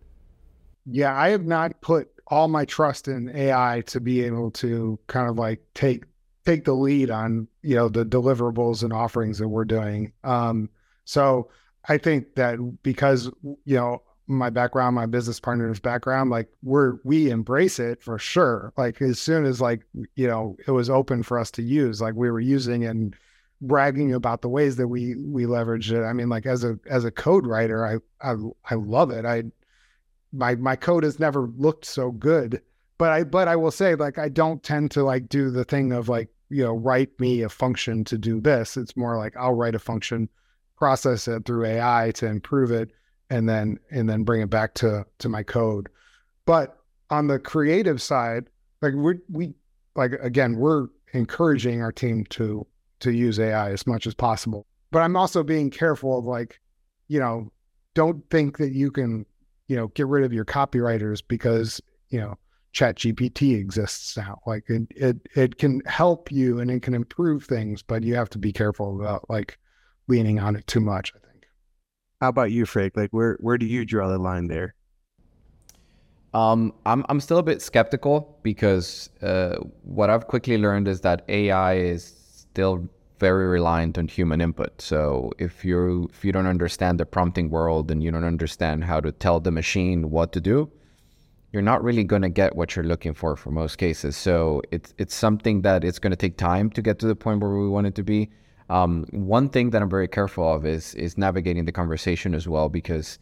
Yeah, 0.85 1.15
I 1.15 1.29
have 1.29 1.45
not 1.45 1.79
put 1.81 2.09
all 2.27 2.47
my 2.47 2.65
trust 2.65 3.07
in 3.07 3.29
AI 3.35 3.83
to 3.87 3.99
be 3.99 4.21
able 4.23 4.51
to 4.51 4.99
kind 5.07 5.29
of 5.29 5.37
like 5.37 5.61
take 5.73 6.03
take 6.45 6.65
the 6.65 6.73
lead 6.73 7.09
on 7.09 7.47
you 7.61 7.75
know 7.75 7.89
the 7.89 8.05
deliverables 8.05 8.83
and 8.83 8.91
offerings 8.91 9.37
that 9.39 9.47
we're 9.47 9.65
doing. 9.65 10.11
Um, 10.23 10.69
so 11.05 11.49
I 11.87 11.97
think 11.97 12.35
that 12.35 12.57
because 12.83 13.29
you 13.43 13.77
know 13.77 14.01
my 14.27 14.49
background, 14.49 14.95
my 14.95 15.05
business 15.05 15.39
partner's 15.39 15.79
background, 15.79 16.29
like 16.29 16.49
we're 16.61 16.97
we 17.03 17.29
embrace 17.29 17.79
it 17.79 18.01
for 18.01 18.17
sure. 18.17 18.73
Like 18.77 19.01
as 19.01 19.19
soon 19.19 19.45
as 19.45 19.59
like 19.59 19.81
you 20.15 20.27
know 20.27 20.57
it 20.67 20.71
was 20.71 20.89
open 20.89 21.23
for 21.23 21.37
us 21.37 21.51
to 21.51 21.61
use, 21.61 22.01
like 22.01 22.15
we 22.15 22.31
were 22.31 22.39
using 22.39 22.85
and 22.85 23.15
bragging 23.61 24.13
about 24.13 24.41
the 24.41 24.49
ways 24.49 24.75
that 24.77 24.87
we 24.87 25.15
we 25.15 25.45
leverage 25.45 25.91
it. 25.91 26.03
I 26.03 26.13
mean, 26.13 26.29
like 26.29 26.45
as 26.45 26.63
a 26.63 26.79
as 26.89 27.05
a 27.05 27.11
code 27.11 27.45
writer, 27.45 27.85
I 27.85 27.97
I 28.21 28.35
I 28.69 28.75
love 28.75 29.11
it. 29.11 29.25
I 29.25 29.43
my 30.31 30.55
my 30.55 30.75
code 30.75 31.03
has 31.03 31.19
never 31.19 31.47
looked 31.57 31.85
so 31.85 32.11
good. 32.11 32.61
But 32.97 33.11
I 33.11 33.23
but 33.23 33.47
I 33.47 33.55
will 33.55 33.71
say 33.71 33.95
like 33.95 34.17
I 34.17 34.29
don't 34.29 34.63
tend 34.63 34.91
to 34.91 35.03
like 35.03 35.29
do 35.29 35.49
the 35.49 35.65
thing 35.65 35.91
of 35.91 36.09
like 36.09 36.29
you 36.49 36.63
know 36.63 36.73
write 36.73 37.19
me 37.19 37.41
a 37.41 37.49
function 37.49 38.03
to 38.05 38.17
do 38.17 38.39
this. 38.39 38.77
It's 38.77 38.97
more 38.97 39.17
like 39.17 39.35
I'll 39.37 39.55
write 39.55 39.75
a 39.75 39.79
function, 39.79 40.29
process 40.77 41.27
it 41.27 41.45
through 41.45 41.65
AI 41.65 42.11
to 42.15 42.27
improve 42.27 42.71
it, 42.71 42.91
and 43.33 43.49
then 43.49 43.79
and 43.89 44.07
then 44.07 44.23
bring 44.23 44.41
it 44.41 44.49
back 44.49 44.75
to 44.75 45.05
to 45.17 45.27
my 45.27 45.41
code. 45.41 45.89
But 46.45 46.77
on 47.09 47.27
the 47.27 47.39
creative 47.39 48.01
side, 48.01 48.45
like 48.81 48.93
we 48.95 49.15
we 49.29 49.53
like 49.95 50.13
again 50.21 50.57
we're 50.57 50.87
encouraging 51.13 51.81
our 51.81 51.91
team 51.91 52.25
to 52.29 52.65
to 52.99 53.11
use 53.11 53.39
AI 53.39 53.71
as 53.71 53.87
much 53.87 54.05
as 54.05 54.13
possible. 54.13 54.67
But 54.91 55.01
I'm 55.01 55.15
also 55.15 55.43
being 55.43 55.71
careful 55.71 56.19
of 56.19 56.25
like, 56.25 56.59
you 57.07 57.19
know, 57.19 57.51
don't 57.95 58.23
think 58.29 58.59
that 58.59 58.71
you 58.71 58.91
can, 58.91 59.25
you 59.67 59.75
know, 59.75 59.87
get 59.87 60.07
rid 60.07 60.23
of 60.23 60.31
your 60.31 60.45
copywriters 60.45 61.21
because, 61.27 61.81
you 62.09 62.19
know, 62.19 62.35
ChatGPT 62.75 63.59
exists 63.59 64.15
now. 64.15 64.39
Like 64.45 64.65
it, 64.69 64.83
it 64.91 65.17
it 65.35 65.57
can 65.57 65.81
help 65.87 66.31
you 66.31 66.59
and 66.59 66.69
it 66.69 66.83
can 66.83 66.93
improve 66.93 67.45
things, 67.45 67.81
but 67.81 68.03
you 68.03 68.13
have 68.13 68.29
to 68.31 68.37
be 68.37 68.53
careful 68.53 69.01
about 69.01 69.27
like 69.27 69.57
leaning 70.07 70.39
on 70.39 70.55
it 70.55 70.67
too 70.67 70.81
much. 70.81 71.11
How 72.23 72.29
about 72.29 72.53
you, 72.53 72.65
Frank? 72.65 72.95
Like 72.95 73.11
where 73.11 73.35
where 73.41 73.57
do 73.57 73.65
you 73.65 73.83
draw 73.83 74.07
the 74.07 74.17
line 74.17 74.47
there? 74.47 74.75
Um, 76.33 76.73
I'm 76.85 77.03
I'm 77.09 77.19
still 77.19 77.37
a 77.37 77.43
bit 77.43 77.61
skeptical 77.61 78.39
because 78.43 79.09
uh, 79.21 79.57
what 79.81 80.09
I've 80.09 80.27
quickly 80.27 80.57
learned 80.57 80.87
is 80.87 81.01
that 81.01 81.25
AI 81.27 81.73
is 81.73 82.05
still 82.05 82.87
very 83.19 83.47
reliant 83.47 83.97
on 83.97 84.07
human 84.07 84.39
input. 84.39 84.81
So 84.81 85.33
if 85.37 85.65
you 85.65 86.09
if 86.13 86.23
you 86.23 86.31
don't 86.31 86.47
understand 86.47 86.97
the 86.97 87.05
prompting 87.05 87.49
world 87.49 87.91
and 87.91 88.01
you 88.01 88.09
don't 88.09 88.23
understand 88.23 88.85
how 88.85 89.01
to 89.01 89.11
tell 89.11 89.41
the 89.41 89.51
machine 89.51 90.09
what 90.09 90.31
to 90.31 90.39
do, 90.39 90.71
you're 91.51 91.61
not 91.61 91.83
really 91.83 92.05
going 92.05 92.21
to 92.21 92.29
get 92.29 92.55
what 92.55 92.73
you're 92.77 92.85
looking 92.85 93.13
for 93.13 93.35
for 93.35 93.51
most 93.51 93.77
cases. 93.77 94.15
So 94.15 94.61
it's 94.71 94.93
it's 94.97 95.13
something 95.13 95.61
that 95.63 95.83
it's 95.83 95.99
going 95.99 96.11
to 96.11 96.23
take 96.25 96.37
time 96.37 96.69
to 96.69 96.81
get 96.81 96.99
to 96.99 97.05
the 97.05 97.17
point 97.17 97.41
where 97.41 97.51
we 97.51 97.67
want 97.67 97.87
it 97.87 97.95
to 97.95 98.03
be. 98.03 98.29
Um, 98.69 99.05
one 99.11 99.49
thing 99.49 99.71
that 99.71 99.81
I'm 99.81 99.89
very 99.89 100.07
careful 100.07 100.51
of 100.53 100.65
is 100.65 100.95
is 100.95 101.17
navigating 101.17 101.65
the 101.65 101.71
conversation 101.71 102.33
as 102.33 102.47
well 102.47 102.69
because 102.69 103.19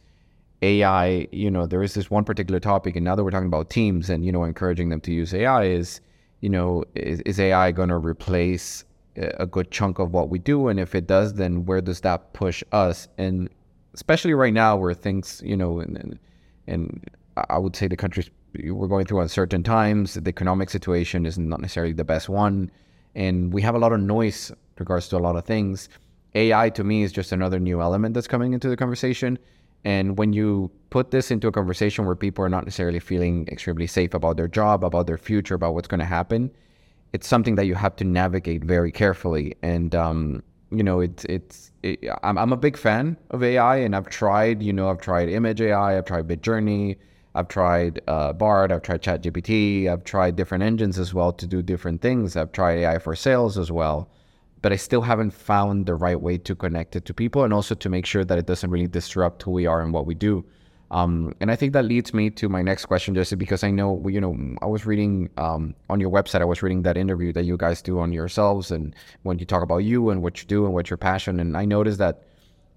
AI, 0.61 1.27
you 1.31 1.49
know, 1.49 1.65
there 1.65 1.81
is 1.81 1.95
this 1.95 2.11
one 2.11 2.23
particular 2.23 2.59
topic, 2.59 2.95
and 2.95 3.03
now 3.03 3.15
that 3.15 3.23
we're 3.23 3.31
talking 3.31 3.47
about 3.47 3.69
teams 3.69 4.09
and 4.09 4.23
you 4.25 4.31
know 4.31 4.43
encouraging 4.43 4.89
them 4.89 5.01
to 5.01 5.11
use 5.11 5.33
AI, 5.33 5.63
is 5.65 6.01
you 6.41 6.49
know, 6.49 6.83
is, 6.95 7.21
is 7.21 7.39
AI 7.39 7.71
going 7.71 7.89
to 7.89 7.97
replace 7.97 8.83
a 9.15 9.45
good 9.45 9.71
chunk 9.71 9.99
of 9.99 10.11
what 10.11 10.29
we 10.29 10.39
do? 10.39 10.67
And 10.67 10.79
if 10.79 10.95
it 10.95 11.07
does, 11.07 11.35
then 11.35 11.65
where 11.65 11.81
does 11.81 12.01
that 12.01 12.33
push 12.33 12.63
us? 12.71 13.07
And 13.17 13.49
especially 13.93 14.33
right 14.33 14.53
now, 14.53 14.75
where 14.75 14.93
things, 14.93 15.41
you 15.45 15.55
know, 15.55 15.79
and, 15.79 16.19
and 16.67 17.09
I 17.49 17.57
would 17.57 17.75
say 17.75 17.87
the 17.87 17.97
country's 17.97 18.29
we're 18.53 18.87
going 18.87 19.05
through 19.05 19.21
uncertain 19.21 19.63
times. 19.63 20.15
The 20.15 20.29
economic 20.29 20.69
situation 20.69 21.25
is 21.25 21.37
not 21.37 21.61
necessarily 21.61 21.93
the 21.93 22.03
best 22.03 22.27
one, 22.27 22.69
and 23.15 23.53
we 23.53 23.61
have 23.61 23.75
a 23.75 23.79
lot 23.79 23.93
of 23.93 24.01
noise 24.01 24.51
regards 24.81 25.07
to 25.09 25.17
a 25.17 25.23
lot 25.27 25.37
of 25.37 25.45
things. 25.45 25.87
AI 26.35 26.69
to 26.71 26.83
me 26.83 27.03
is 27.03 27.11
just 27.11 27.31
another 27.31 27.59
new 27.59 27.81
element 27.81 28.13
that's 28.13 28.27
coming 28.27 28.53
into 28.53 28.67
the 28.69 28.77
conversation. 28.77 29.39
And 29.83 30.17
when 30.17 30.33
you 30.33 30.69
put 30.89 31.11
this 31.11 31.31
into 31.31 31.47
a 31.47 31.51
conversation 31.51 32.05
where 32.05 32.15
people 32.15 32.45
are 32.45 32.49
not 32.49 32.65
necessarily 32.65 32.99
feeling 32.99 33.47
extremely 33.47 33.87
safe 33.87 34.13
about 34.13 34.37
their 34.37 34.47
job, 34.47 34.83
about 34.83 35.07
their 35.07 35.17
future, 35.17 35.55
about 35.55 35.73
what's 35.73 35.87
going 35.87 35.99
to 35.99 36.05
happen, 36.05 36.51
it's 37.13 37.27
something 37.27 37.55
that 37.55 37.65
you 37.65 37.75
have 37.75 37.95
to 37.97 38.03
navigate 38.03 38.63
very 38.63 38.91
carefully. 38.91 39.55
And 39.61 39.95
um, 39.95 40.43
you 40.71 40.83
know, 40.83 41.01
it's 41.01 41.25
it's 41.25 41.71
it, 41.83 41.99
I'm 42.23 42.37
I'm 42.37 42.53
a 42.53 42.57
big 42.57 42.77
fan 42.77 43.17
of 43.31 43.43
AI, 43.43 43.77
and 43.77 43.95
I've 43.95 44.09
tried. 44.09 44.61
You 44.61 44.71
know, 44.71 44.89
I've 44.89 45.01
tried 45.01 45.29
Image 45.29 45.61
AI, 45.61 45.97
I've 45.97 46.05
tried 46.05 46.27
Midjourney, 46.27 46.97
I've 47.35 47.49
tried 47.49 48.01
uh, 48.07 48.31
Bard, 48.33 48.71
I've 48.71 48.81
tried 48.81 49.01
ChatGPT, 49.01 49.89
I've 49.89 50.03
tried 50.05 50.35
different 50.35 50.63
engines 50.63 50.97
as 50.97 51.13
well 51.13 51.33
to 51.33 51.47
do 51.47 51.61
different 51.61 52.01
things. 52.01 52.37
I've 52.37 52.51
tried 52.53 52.79
AI 52.79 52.99
for 52.99 53.15
sales 53.15 53.57
as 53.57 53.71
well 53.71 54.09
but 54.61 54.71
I 54.71 54.75
still 54.75 55.01
haven't 55.01 55.31
found 55.31 55.85
the 55.85 55.95
right 55.95 56.19
way 56.19 56.37
to 56.37 56.55
connect 56.55 56.95
it 56.95 57.05
to 57.05 57.13
people 57.13 57.43
and 57.43 57.53
also 57.53 57.75
to 57.75 57.89
make 57.89 58.05
sure 58.05 58.23
that 58.23 58.37
it 58.37 58.45
doesn't 58.45 58.69
really 58.69 58.87
disrupt 58.87 59.43
who 59.43 59.51
we 59.51 59.65
are 59.65 59.81
and 59.81 59.93
what 59.93 60.05
we 60.05 60.13
do. 60.13 60.45
Um, 60.91 61.33
and 61.39 61.49
I 61.49 61.55
think 61.55 61.71
that 61.71 61.85
leads 61.85 62.13
me 62.13 62.29
to 62.31 62.49
my 62.49 62.61
next 62.61 62.85
question, 62.85 63.15
just 63.15 63.37
because 63.37 63.63
I 63.63 63.71
know, 63.71 64.05
you 64.09 64.19
know, 64.19 64.37
I 64.61 64.65
was 64.65 64.85
reading 64.85 65.29
um, 65.37 65.73
on 65.89 66.01
your 66.01 66.11
website, 66.11 66.41
I 66.41 66.45
was 66.45 66.61
reading 66.61 66.81
that 66.81 66.97
interview 66.97 67.31
that 67.31 67.45
you 67.45 67.55
guys 67.55 67.81
do 67.81 67.99
on 67.99 68.11
yourselves 68.11 68.71
and 68.71 68.93
when 69.23 69.39
you 69.39 69.45
talk 69.45 69.63
about 69.63 69.79
you 69.79 70.09
and 70.09 70.21
what 70.21 70.41
you 70.41 70.47
do 70.47 70.65
and 70.65 70.73
what 70.73 70.89
your 70.89 70.97
passion. 70.97 71.39
And 71.39 71.55
I 71.55 71.63
noticed 71.63 71.97
that 71.99 72.23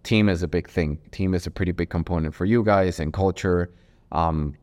team 0.05 0.29
is 0.29 0.45
a 0.45 0.49
big 0.49 0.69
thing. 0.69 0.99
Team 1.11 1.35
is 1.35 1.47
a 1.49 1.51
pretty 1.51 1.73
big 1.73 1.91
component 1.91 2.37
for 2.37 2.45
you 2.45 2.63
guys 2.63 3.01
and 3.01 3.13
culture. 3.13 3.73
Um, 4.13 4.55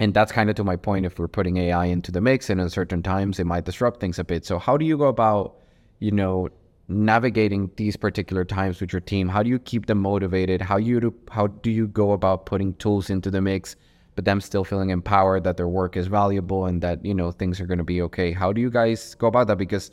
and 0.00 0.12
that's 0.12 0.32
kind 0.32 0.50
of 0.50 0.56
to 0.56 0.64
my 0.64 0.74
point. 0.74 1.06
If 1.06 1.18
we're 1.18 1.28
putting 1.28 1.56
AI 1.58 1.86
into 1.86 2.10
the 2.10 2.20
mix 2.20 2.50
and 2.50 2.60
in 2.60 2.68
certain 2.68 3.04
times, 3.04 3.38
it 3.38 3.46
might 3.46 3.64
disrupt 3.64 4.00
things 4.00 4.18
a 4.18 4.24
bit. 4.24 4.44
So 4.44 4.58
how 4.58 4.76
do 4.76 4.84
you 4.84 4.98
go 4.98 5.06
about, 5.06 5.54
you 6.00 6.10
know, 6.10 6.48
navigating 6.88 7.70
these 7.76 7.96
particular 7.96 8.44
times 8.44 8.80
with 8.80 8.92
your 8.92 9.00
team? 9.00 9.28
How 9.28 9.42
do 9.42 9.50
you 9.50 9.58
keep 9.58 9.86
them 9.86 9.98
motivated? 9.98 10.60
How 10.60 10.76
you 10.76 11.00
do, 11.00 11.14
how 11.30 11.48
do 11.48 11.70
you 11.70 11.86
go 11.88 12.12
about 12.12 12.46
putting 12.46 12.74
tools 12.74 13.10
into 13.10 13.30
the 13.30 13.40
mix, 13.40 13.76
but 14.14 14.24
them 14.24 14.40
still 14.40 14.64
feeling 14.64 14.90
empowered 14.90 15.44
that 15.44 15.56
their 15.56 15.68
work 15.68 15.96
is 15.96 16.06
valuable 16.06 16.66
and 16.66 16.80
that 16.82 17.04
you 17.04 17.14
know 17.14 17.30
things 17.30 17.60
are 17.60 17.66
going 17.66 17.78
to 17.78 17.84
be 17.84 18.02
okay? 18.02 18.32
How 18.32 18.52
do 18.52 18.60
you 18.60 18.70
guys 18.70 19.14
go 19.14 19.26
about 19.26 19.48
that? 19.48 19.58
Because 19.58 19.90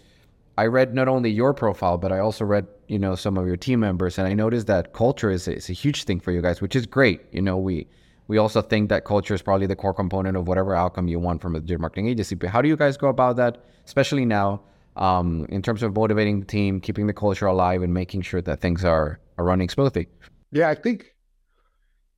I 0.58 0.68
read 0.68 0.94
not 0.94 1.08
only 1.08 1.32
your 1.32 1.54
profile, 1.54 1.98
but 1.98 2.12
I 2.12 2.20
also 2.20 2.46
read 2.46 2.68
you 2.88 3.00
know 3.00 3.16
some 3.16 3.38
of 3.38 3.48
your 3.48 3.58
team 3.58 3.80
members, 3.80 4.18
and 4.18 4.28
I 4.28 4.34
noticed 4.34 4.68
that 4.68 4.94
culture 4.94 5.32
is 5.32 5.48
is 5.48 5.70
a 5.70 5.74
huge 5.74 6.04
thing 6.04 6.20
for 6.20 6.32
you 6.32 6.42
guys, 6.42 6.62
which 6.62 6.76
is 6.76 6.86
great. 6.86 7.22
You 7.32 7.42
know 7.42 7.58
we. 7.58 7.88
We 8.30 8.38
also 8.38 8.62
think 8.62 8.88
that 8.88 9.04
culture 9.04 9.34
is 9.34 9.42
probably 9.42 9.68
the 9.68 9.76
core 9.76 9.94
component 9.94 10.38
of 10.38 10.48
whatever 10.48 10.74
outcome 10.74 11.10
you 11.10 11.20
want 11.20 11.42
from 11.42 11.56
a 11.56 11.60
digital 11.60 11.82
marketing 11.82 12.08
agency. 12.08 12.36
But 12.36 12.50
how 12.50 12.62
do 12.62 12.70
you 12.70 12.78
guys 12.78 12.96
go 12.96 13.10
about 13.10 13.36
that, 13.36 13.66
especially 13.86 14.24
now 14.24 14.62
um, 14.96 15.46
in 15.50 15.62
terms 15.62 15.84
of 15.84 15.96
motivating 15.96 16.40
the 16.40 16.46
team, 16.46 16.80
keeping 16.80 17.08
the 17.08 17.14
culture 17.14 17.46
alive, 17.46 17.82
and 17.82 17.94
making 17.94 18.22
sure 18.22 18.42
that 18.42 18.62
things 18.62 18.84
are, 18.84 19.20
are 19.38 19.46
running 19.46 19.70
smoothly? 19.70 20.08
Yeah, 20.52 20.70
I 20.70 20.76
think, 20.76 21.16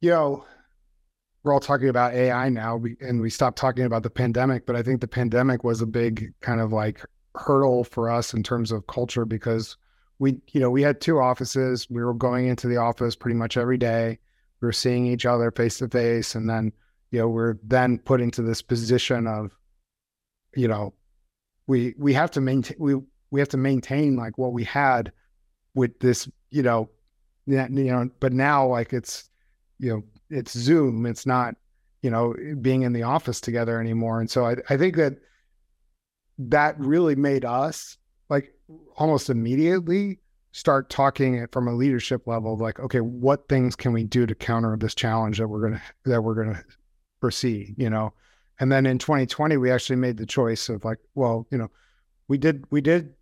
you 0.01 0.10
know, 0.10 0.46
we're 1.44 1.53
all 1.53 1.60
talking 1.60 1.89
about 1.89 2.13
AI 2.13 2.50
now, 2.50 2.82
and 3.01 3.22
we 3.22 3.29
stopped 3.29 3.58
talking 3.58 3.86
about 3.86 4.03
the 4.03 4.10
pandemic, 4.10 4.65
but 4.65 4.75
I 4.75 4.82
think 4.82 5.00
the 5.00 5.08
pandemic 5.08 5.63
was 5.63 5.82
a 5.82 5.86
big 5.86 6.34
kind 6.41 6.60
of 6.60 6.74
like 6.74 7.05
hurdle 7.36 7.84
for 7.84 8.10
us 8.10 8.34
in 8.34 8.41
terms 8.41 8.72
of 8.72 8.88
culture 8.88 9.25
because 9.25 9.77
we, 10.17 10.38
you 10.51 10.60
know, 10.60 10.72
we 10.72 10.82
had 10.82 11.01
two 11.01 11.20
offices. 11.20 11.88
We 11.89 12.03
were 12.03 12.13
going 12.13 12.48
into 12.48 12.67
the 12.67 12.77
office 12.77 13.15
pretty 13.15 13.36
much 13.36 13.58
every 13.58 13.77
day. 13.77 14.17
We 14.62 14.65
were 14.65 14.72
seeing 14.72 15.05
each 15.05 15.25
other 15.25 15.51
face 15.51 15.77
to 15.79 15.88
face, 15.88 16.34
and 16.34 16.50
then, 16.50 16.72
you 17.12 17.20
know, 17.20 17.27
we're 17.27 17.58
then 17.63 18.00
put 18.00 18.22
into 18.22 18.41
this 18.41 18.62
position 18.62 19.27
of, 19.27 19.55
you 20.55 20.67
know, 20.67 20.94
we 21.67 21.93
we 21.98 22.13
have 22.13 22.31
to 22.31 22.41
maintain 22.41 22.77
we 22.79 22.95
we 23.31 23.39
have 23.39 23.50
to 23.50 23.57
maintain 23.57 24.15
like 24.15 24.38
what 24.38 24.53
we 24.53 24.63
had 24.63 25.12
with 25.74 26.00
this 26.00 26.29
you 26.51 26.63
know 26.63 26.89
you 27.45 27.67
know 27.67 28.10
but 28.19 28.34
now 28.34 28.65
like 28.67 28.93
it's 28.93 29.29
you 29.79 29.89
know 29.89 30.03
it's 30.29 30.57
zoom. 30.57 31.05
It's 31.05 31.25
not 31.25 31.55
you 32.01 32.10
know 32.10 32.36
being 32.62 32.84
in 32.84 32.93
the 32.93 33.03
office 33.03 33.41
together 33.41 33.79
anymore. 33.79 34.19
And 34.19 34.29
so 34.29 34.45
i, 34.45 34.55
I 34.69 34.77
think 34.77 34.95
that 34.95 35.17
that 36.38 36.79
really 36.79 37.15
made 37.15 37.45
us 37.45 37.98
like 38.29 38.53
almost 38.98 39.29
immediately 39.29 40.19
start 40.51 40.89
talking 40.89 41.36
it 41.36 41.51
from 41.51 41.67
a 41.67 41.74
leadership 41.74 42.27
level 42.27 42.57
like 42.57 42.79
okay 42.79 43.00
what 43.00 43.48
things 43.48 43.75
can 43.75 43.93
we 43.93 44.03
do 44.03 44.25
to 44.25 44.36
counter 44.36 44.75
this 44.77 44.95
challenge 44.95 45.38
that 45.38 45.48
we're 45.48 45.62
gonna 45.62 45.81
that 46.05 46.22
we're 46.22 46.36
gonna 46.36 46.63
foresee 47.22 47.74
you 47.77 47.89
know 47.89 48.13
and 48.59 48.71
then 48.71 48.85
in 48.85 48.97
2020, 48.97 49.57
we 49.57 49.71
actually 49.71 49.97
made 49.97 50.17
the 50.17 50.25
choice 50.25 50.69
of 50.69 50.85
like, 50.85 51.00
well, 51.13 51.47
you 51.51 51.57
know, 51.57 51.69
we 52.27 52.38
did, 52.38 52.65
we 52.69 52.81
did, 52.81 53.13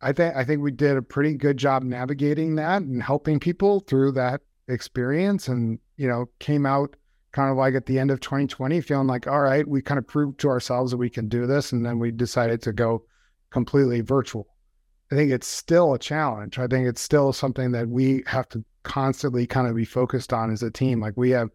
I 0.00 0.12
think, 0.12 0.36
I 0.36 0.44
think 0.44 0.62
we 0.62 0.70
did 0.70 0.96
a 0.96 1.02
pretty 1.02 1.34
good 1.34 1.56
job 1.56 1.82
navigating 1.82 2.56
that 2.56 2.82
and 2.82 3.02
helping 3.02 3.40
people 3.40 3.80
through 3.80 4.12
that 4.12 4.42
experience. 4.68 5.48
And, 5.48 5.78
you 5.96 6.08
know, 6.08 6.26
came 6.38 6.66
out 6.66 6.94
kind 7.32 7.50
of 7.50 7.56
like 7.56 7.74
at 7.74 7.86
the 7.86 7.98
end 7.98 8.10
of 8.10 8.20
2020, 8.20 8.80
feeling 8.82 9.06
like, 9.06 9.26
all 9.26 9.40
right, 9.40 9.66
we 9.66 9.80
kind 9.80 9.98
of 9.98 10.06
proved 10.06 10.38
to 10.40 10.48
ourselves 10.48 10.90
that 10.90 10.98
we 10.98 11.08
can 11.08 11.28
do 11.28 11.46
this. 11.46 11.72
And 11.72 11.84
then 11.84 11.98
we 11.98 12.10
decided 12.10 12.60
to 12.62 12.72
go 12.72 13.04
completely 13.50 14.02
virtual. 14.02 14.46
I 15.10 15.14
think 15.14 15.30
it's 15.30 15.46
still 15.46 15.94
a 15.94 15.98
challenge. 15.98 16.58
I 16.58 16.66
think 16.66 16.86
it's 16.86 17.00
still 17.00 17.32
something 17.32 17.72
that 17.72 17.88
we 17.88 18.22
have 18.26 18.48
to 18.50 18.64
constantly 18.82 19.46
kind 19.46 19.66
of 19.66 19.76
be 19.76 19.84
focused 19.84 20.32
on 20.32 20.50
as 20.50 20.62
a 20.62 20.70
team. 20.70 21.00
Like 21.00 21.14
we 21.16 21.30
have, 21.30 21.50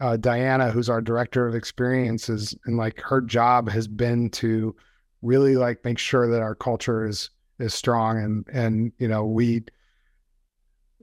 uh, 0.00 0.16
Diana, 0.16 0.70
who's 0.70 0.88
our 0.88 1.00
director 1.00 1.46
of 1.46 1.54
experiences, 1.54 2.56
and 2.64 2.76
like 2.76 3.00
her 3.00 3.20
job 3.20 3.68
has 3.68 3.86
been 3.86 4.30
to 4.30 4.74
really 5.22 5.56
like 5.56 5.84
make 5.84 5.98
sure 5.98 6.30
that 6.30 6.40
our 6.40 6.54
culture 6.54 7.06
is 7.06 7.30
is 7.58 7.74
strong 7.74 8.18
and 8.18 8.46
and 8.52 8.92
you 8.98 9.06
know 9.06 9.26
we 9.26 9.62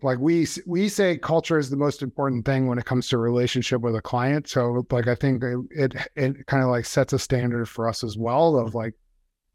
like 0.02 0.18
we 0.20 0.48
we 0.66 0.90
say 0.90 1.18
culture 1.18 1.58
is 1.58 1.70
the 1.70 1.78
most 1.78 2.02
important 2.02 2.46
thing 2.46 2.68
when 2.68 2.78
it 2.78 2.86
comes 2.86 3.08
to 3.08 3.18
relationship 3.18 3.82
with 3.82 3.96
a 3.96 4.02
client. 4.02 4.48
So 4.48 4.86
like 4.92 5.08
i 5.08 5.16
think 5.16 5.44
it 5.72 5.94
it, 6.16 6.48
kind 6.48 6.64
of 6.64 6.70
like 6.70 6.86
sets 6.86 7.14
a 7.14 7.20
standard 7.20 7.68
for 7.68 7.88
us 7.88 8.04
as 8.04 8.18
well 8.18 8.58
of 8.58 8.76
like 8.76 8.94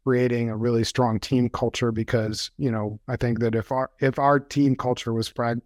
creating 0.03 0.49
a 0.49 0.57
really 0.57 0.83
strong 0.83 1.19
team 1.19 1.49
culture 1.49 1.91
because 1.91 2.51
you 2.57 2.69
know 2.69 2.99
i 3.07 3.15
think 3.15 3.39
that 3.39 3.55
if 3.55 3.71
our 3.71 3.89
if 4.01 4.19
our 4.19 4.37
team 4.39 4.75
culture 4.75 5.13
was 5.13 5.29
frag- 5.29 5.61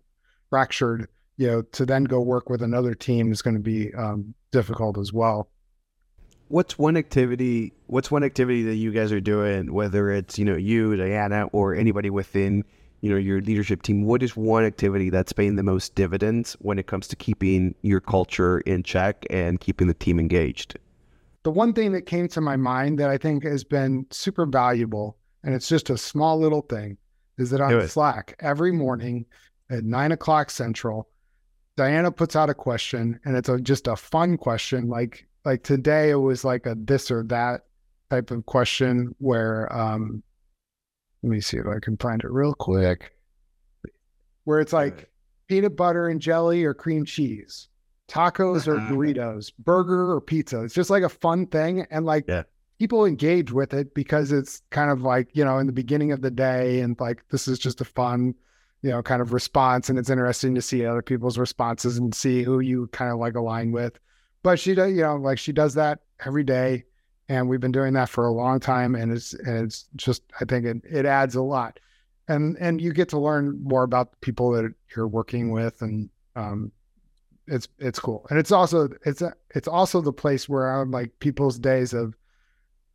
fractured 0.49 1.07
you 1.37 1.47
know, 1.47 1.61
to 1.61 1.85
then 1.85 2.03
go 2.03 2.19
work 2.19 2.49
with 2.49 2.61
another 2.61 2.93
team 2.93 3.31
is 3.31 3.41
going 3.41 3.55
to 3.55 3.61
be 3.61 3.93
um, 3.93 4.33
difficult 4.51 4.97
as 4.97 5.13
well. 5.13 5.49
What's 6.49 6.77
one 6.79 6.97
activity? 6.97 7.73
What's 7.87 8.09
one 8.09 8.23
activity 8.23 8.63
that 8.63 8.75
you 8.75 8.91
guys 8.91 9.11
are 9.11 9.19
doing? 9.19 9.73
Whether 9.73 10.11
it's 10.11 10.39
you 10.39 10.45
know 10.45 10.55
you, 10.55 10.95
Diana, 10.95 11.47
or 11.51 11.75
anybody 11.75 12.09
within 12.09 12.63
you 13.01 13.11
know 13.11 13.17
your 13.17 13.41
leadership 13.41 13.81
team. 13.81 14.03
What 14.03 14.23
is 14.23 14.35
one 14.35 14.63
activity 14.63 15.09
that's 15.09 15.33
paying 15.33 15.57
the 15.57 15.63
most 15.63 15.93
dividends 15.95 16.53
when 16.59 16.79
it 16.79 16.87
comes 16.87 17.07
to 17.09 17.15
keeping 17.15 17.75
your 17.81 17.99
culture 17.99 18.59
in 18.59 18.83
check 18.83 19.25
and 19.29 19.59
keeping 19.59 19.87
the 19.87 19.93
team 19.93 20.19
engaged? 20.19 20.79
The 21.43 21.51
one 21.51 21.73
thing 21.73 21.91
that 21.91 22.05
came 22.05 22.27
to 22.29 22.41
my 22.41 22.55
mind 22.55 22.97
that 22.99 23.09
I 23.09 23.17
think 23.17 23.43
has 23.43 23.63
been 23.63 24.05
super 24.09 24.45
valuable, 24.45 25.17
and 25.43 25.53
it's 25.53 25.69
just 25.69 25.89
a 25.89 25.97
small 25.97 26.39
little 26.39 26.61
thing, 26.61 26.97
is 27.37 27.49
that 27.49 27.61
on 27.61 27.87
Slack 27.87 28.35
every 28.39 28.71
morning 28.71 29.25
at 29.69 29.83
nine 29.83 30.13
o'clock 30.13 30.49
central, 30.49 31.09
Diana 31.77 32.11
puts 32.11 32.35
out 32.35 32.49
a 32.49 32.53
question, 32.53 33.19
and 33.23 33.37
it's 33.37 33.49
a, 33.49 33.59
just 33.59 33.87
a 33.87 33.95
fun 33.95 34.37
question. 34.37 34.89
Like 34.89 35.27
like 35.45 35.63
today, 35.63 36.09
it 36.09 36.15
was 36.15 36.43
like 36.43 36.65
a 36.65 36.75
this 36.75 37.09
or 37.09 37.23
that 37.25 37.61
type 38.09 38.31
of 38.31 38.45
question 38.45 39.15
where 39.19 39.71
um, 39.73 40.23
let 41.23 41.29
me 41.29 41.39
see 41.39 41.57
if 41.57 41.65
I 41.65 41.79
can 41.81 41.95
find 41.97 42.21
it 42.23 42.31
real 42.31 42.53
quick. 42.53 43.13
Where 44.43 44.59
it's 44.59 44.73
like 44.73 45.09
peanut 45.47 45.75
butter 45.75 46.07
and 46.07 46.21
jelly 46.21 46.63
or 46.63 46.73
cream 46.73 47.05
cheese, 47.05 47.69
tacos 48.07 48.67
or 48.67 48.75
burritos, 48.91 49.51
burger 49.59 50.11
or 50.11 50.21
pizza. 50.21 50.63
It's 50.63 50.73
just 50.73 50.89
like 50.89 51.03
a 51.03 51.09
fun 51.09 51.47
thing. 51.47 51.85
And 51.91 52.05
like 52.05 52.25
yeah. 52.27 52.43
people 52.79 53.05
engage 53.05 53.51
with 53.51 53.73
it 53.73 53.93
because 53.93 54.31
it's 54.31 54.61
kind 54.69 54.91
of 54.91 55.01
like, 55.01 55.29
you 55.33 55.43
know, 55.43 55.57
in 55.57 55.67
the 55.67 55.73
beginning 55.73 56.11
of 56.11 56.21
the 56.21 56.31
day 56.31 56.79
and 56.79 56.99
like 56.99 57.23
this 57.29 57.47
is 57.47 57.59
just 57.59 57.81
a 57.81 57.85
fun, 57.85 58.35
you 58.81 58.89
know, 58.89 59.01
kind 59.01 59.21
of 59.21 59.33
response. 59.33 59.89
And 59.89 59.97
it's 59.97 60.09
interesting 60.09 60.55
to 60.55 60.61
see 60.61 60.85
other 60.85 61.01
people's 61.01 61.37
responses 61.37 61.97
and 61.97 62.13
see 62.13 62.43
who 62.43 62.59
you 62.59 62.87
kind 62.87 63.11
of 63.11 63.19
like 63.19 63.35
align 63.35 63.71
with. 63.71 63.97
But 64.43 64.59
she 64.59 64.75
does, 64.75 64.91
you 64.93 65.01
know, 65.01 65.15
like 65.15 65.39
she 65.39 65.51
does 65.51 65.73
that 65.75 65.99
every 66.25 66.43
day 66.43 66.85
and 67.29 67.47
we've 67.49 67.59
been 67.59 67.71
doing 67.71 67.93
that 67.93 68.09
for 68.09 68.25
a 68.25 68.31
long 68.31 68.59
time 68.59 68.95
and 68.95 69.11
it's 69.11 69.33
and 69.33 69.65
it's 69.65 69.87
just 69.95 70.23
i 70.39 70.45
think 70.45 70.65
it, 70.65 70.77
it 70.89 71.05
adds 71.05 71.35
a 71.35 71.41
lot 71.41 71.79
and 72.27 72.57
and 72.59 72.81
you 72.81 72.93
get 72.93 73.09
to 73.09 73.19
learn 73.19 73.61
more 73.63 73.83
about 73.83 74.19
people 74.21 74.51
that 74.51 74.71
you're 74.95 75.07
working 75.07 75.51
with 75.51 75.81
and 75.81 76.09
um 76.35 76.71
it's 77.47 77.67
it's 77.79 77.99
cool 77.99 78.25
and 78.29 78.37
it's 78.37 78.51
also 78.51 78.89
it's 79.05 79.21
a, 79.21 79.33
it's 79.55 79.67
also 79.67 80.01
the 80.01 80.13
place 80.13 80.49
where 80.49 80.69
i'm 80.69 80.91
like 80.91 81.17
people's 81.19 81.57
days 81.59 81.93
of 81.93 82.15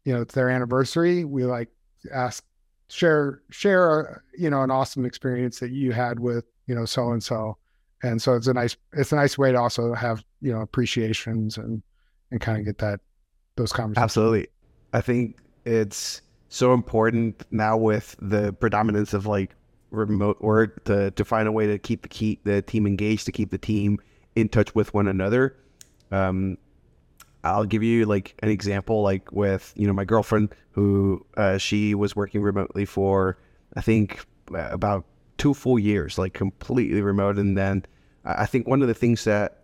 you 0.05 0.13
know 0.13 0.21
it's 0.21 0.35
their 0.35 0.51
anniversary 0.51 1.25
we 1.25 1.45
like 1.45 1.69
ask 2.13 2.45
share 2.93 3.41
share 3.51 4.23
you 4.37 4.51
know 4.51 4.63
an 4.63 4.71
awesome 4.71 5.05
experience 5.05 5.59
that 5.61 5.71
you 5.71 5.93
had 5.93 6.21
with 6.21 6.45
you 6.67 6.75
know 6.75 6.85
so 6.85 7.13
and 7.13 7.23
so 7.23 7.57
and 8.03 8.21
so 8.21 8.35
it's 8.35 8.47
a 8.47 8.53
nice 8.53 8.77
it's 8.93 9.13
a 9.13 9.17
nice 9.17 9.39
way 9.39 9.51
to 9.53 9.59
also 9.59 9.95
have 9.95 10.23
you 10.41 10.53
know 10.53 10.61
appreciations 10.61 11.57
and 11.57 11.83
and 12.31 12.41
kind 12.41 12.59
of 12.59 12.65
get 12.65 12.79
that 12.79 13.01
those 13.57 13.73
conversations. 13.73 14.03
Absolutely. 14.03 14.49
I 14.93 15.01
think 15.01 15.39
it's 15.65 16.23
so 16.49 16.75
important 16.75 17.45
now 17.51 17.77
with 17.77 18.17
the 18.21 18.53
predominance 18.53 19.15
of 19.15 19.27
like 19.27 19.55
remote 19.91 20.41
work 20.41 20.85
to, 20.85 21.11
to 21.13 21.25
find 21.25 21.47
a 21.49 21.53
way 21.53 21.67
to 21.67 21.79
keep 21.79 22.03
the 22.03 22.09
key, 22.09 22.41
the 22.45 22.63
team 22.63 22.87
engaged, 22.87 23.27
to 23.27 23.33
keep 23.33 23.51
the 23.51 23.59
team 23.59 23.99
in 24.35 24.49
touch 24.49 24.75
with 24.75 24.93
one 24.95 25.09
another. 25.09 25.57
Um, 26.11 26.59
I'll 27.45 27.65
give 27.65 27.83
you 27.83 28.07
like 28.07 28.35
an 28.43 28.49
example, 28.49 29.03
like 29.03 29.33
with 29.33 29.73
you 29.77 29.87
know 29.87 29.93
my 29.93 30.05
girlfriend 30.05 30.55
who 30.73 31.25
uh, 31.37 31.59
she 31.59 31.95
was 31.95 32.15
working 32.15 32.43
remotely 32.43 32.85
for 32.85 33.39
I 33.77 33.81
think 33.81 34.25
about 34.55 35.05
two 35.39 35.55
full 35.55 35.79
years, 35.79 36.19
like 36.19 36.35
completely 36.35 37.03
remote, 37.03 37.39
and 37.39 37.57
then 37.57 37.85
I 38.25 38.47
think 38.47 38.69
one 38.69 38.83
of 38.83 38.89
the 38.89 38.95
things 38.95 39.25
that 39.25 39.59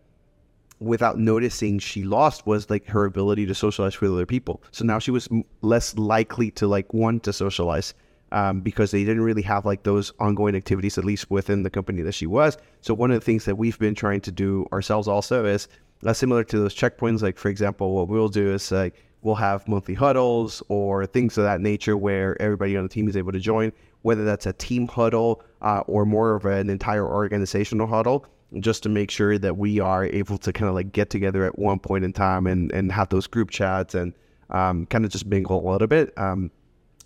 without 0.81 1.19
noticing 1.19 1.79
she 1.79 2.05
lost 2.05 2.47
was 2.47 2.71
like 2.71 2.87
her 2.87 3.05
ability 3.05 3.47
to 3.47 3.55
socialize 3.55 4.01
with 4.01 4.13
other 4.13 4.27
people. 4.27 4.63
So 4.71 4.85
now 4.85 4.99
she 4.99 5.11
was 5.11 5.29
less 5.63 5.97
likely 5.97 6.51
to 6.53 6.67
like 6.67 6.93
want 6.95 7.25
to 7.25 7.33
socialize 7.33 7.95
um, 8.31 8.61
because 8.61 8.91
they 8.91 9.05
didn't 9.05 9.23
really 9.23 9.43
have 9.43 9.65
like 9.65 9.83
those 9.83 10.13
ongoing 10.21 10.55
activities, 10.55 10.99
at 10.99 11.05
least 11.05 11.31
within 11.31 11.63
the 11.63 11.71
company 11.71 12.03
that 12.03 12.13
she 12.13 12.27
was. 12.27 12.59
So 12.81 12.95
one 12.95 13.11
of 13.11 13.19
the 13.19 13.25
things 13.25 13.45
that 13.47 13.57
we've 13.57 13.79
been 13.79 13.95
trying 13.95 14.21
to 14.23 14.33
do 14.33 14.67
ourselves 14.73 15.09
also 15.09 15.45
is 15.45 15.69
uh, 16.05 16.13
similar 16.13 16.45
to 16.45 16.59
those 16.59 16.75
checkpoints. 16.75 17.23
Like 17.23 17.39
for 17.39 17.49
example, 17.49 17.95
what 17.95 18.09
we'll 18.09 18.29
do 18.29 18.53
is 18.53 18.71
like 18.71 18.95
we'll 19.23 19.35
have 19.35 19.67
monthly 19.69 19.95
huddles 19.95 20.63
or 20.69 21.07
things 21.07 21.37
of 21.39 21.45
that 21.45 21.61
nature 21.61 21.97
where 21.97 22.41
everybody 22.41 22.77
on 22.77 22.85
the 22.85 22.89
team 22.89 23.09
is 23.09 23.17
able 23.17 23.33
to 23.33 23.41
join, 23.41 23.73
whether 24.03 24.25
that's 24.25 24.47
a 24.47 24.53
team 24.53 24.87
huddle 24.87 25.43
uh, 25.63 25.81
or 25.87 26.05
more 26.05 26.35
of 26.35 26.45
an 26.45 26.71
entire 26.71 27.07
organizational 27.07 27.87
huddle 27.87 28.27
just 28.61 28.83
to 28.83 28.89
make 28.89 29.11
sure 29.11 29.37
that 29.39 29.57
we 29.59 29.79
are 29.79 30.05
able 30.05 30.39
to 30.39 30.53
kind 30.53 30.69
of 30.69 30.75
like 30.75 30.93
get 30.93 31.11
together 31.11 31.45
at 31.45 31.59
one 31.59 31.79
point 31.79 32.05
in 32.05 32.13
time 32.13 32.47
and, 32.47 32.73
and 32.73 32.91
have 32.91 33.09
those 33.11 33.27
group 33.27 33.51
chats 33.51 33.95
and 33.95 34.15
um, 34.51 34.87
kind 34.87 35.05
of 35.05 35.11
just 35.11 35.27
mingle 35.27 35.69
a 35.69 35.71
little 35.71 35.89
bit. 35.89 36.17
Um, 36.17 36.51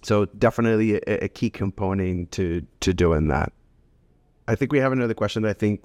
so 0.02 0.26
definitely 0.26 0.96
a, 0.96 1.24
a, 1.24 1.28
key 1.28 1.50
component 1.50 2.30
to 2.32 2.64
to 2.80 2.92
doing 2.92 3.28
that. 3.28 3.52
I 4.48 4.54
think 4.54 4.72
we 4.72 4.78
have 4.78 4.92
another 4.92 5.14
question 5.14 5.42
that 5.42 5.50
I 5.50 5.52
think 5.54 5.82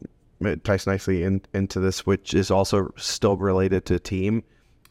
ties 0.63 0.87
nicely 0.87 1.23
in, 1.23 1.41
into 1.53 1.79
this, 1.79 2.05
which 2.05 2.33
is 2.33 2.51
also 2.51 2.93
still 2.97 3.37
related 3.37 3.85
to 3.85 3.99
team. 3.99 4.43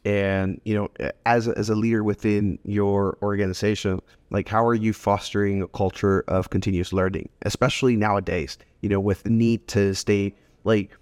And 0.05 0.61
you 0.65 0.75
know, 0.75 0.89
as 1.25 1.49
as 1.49 1.69
a 1.69 1.75
leader 1.75 2.05
within 2.05 2.61
your 2.65 3.19
organization, 3.23 4.01
like 4.31 4.49
how 4.49 4.65
are 4.65 4.75
you 4.75 4.93
fostering 4.93 5.63
a 5.63 5.69
culture 5.69 6.25
of 6.29 6.51
continuous 6.51 6.93
learning, 6.93 7.29
especially 7.43 7.97
nowadays? 7.97 8.57
You 8.83 8.89
know, 8.89 9.01
with 9.01 9.25
the 9.25 9.31
need 9.31 9.67
to 9.69 9.95
stay 9.95 10.35
like 10.63 10.97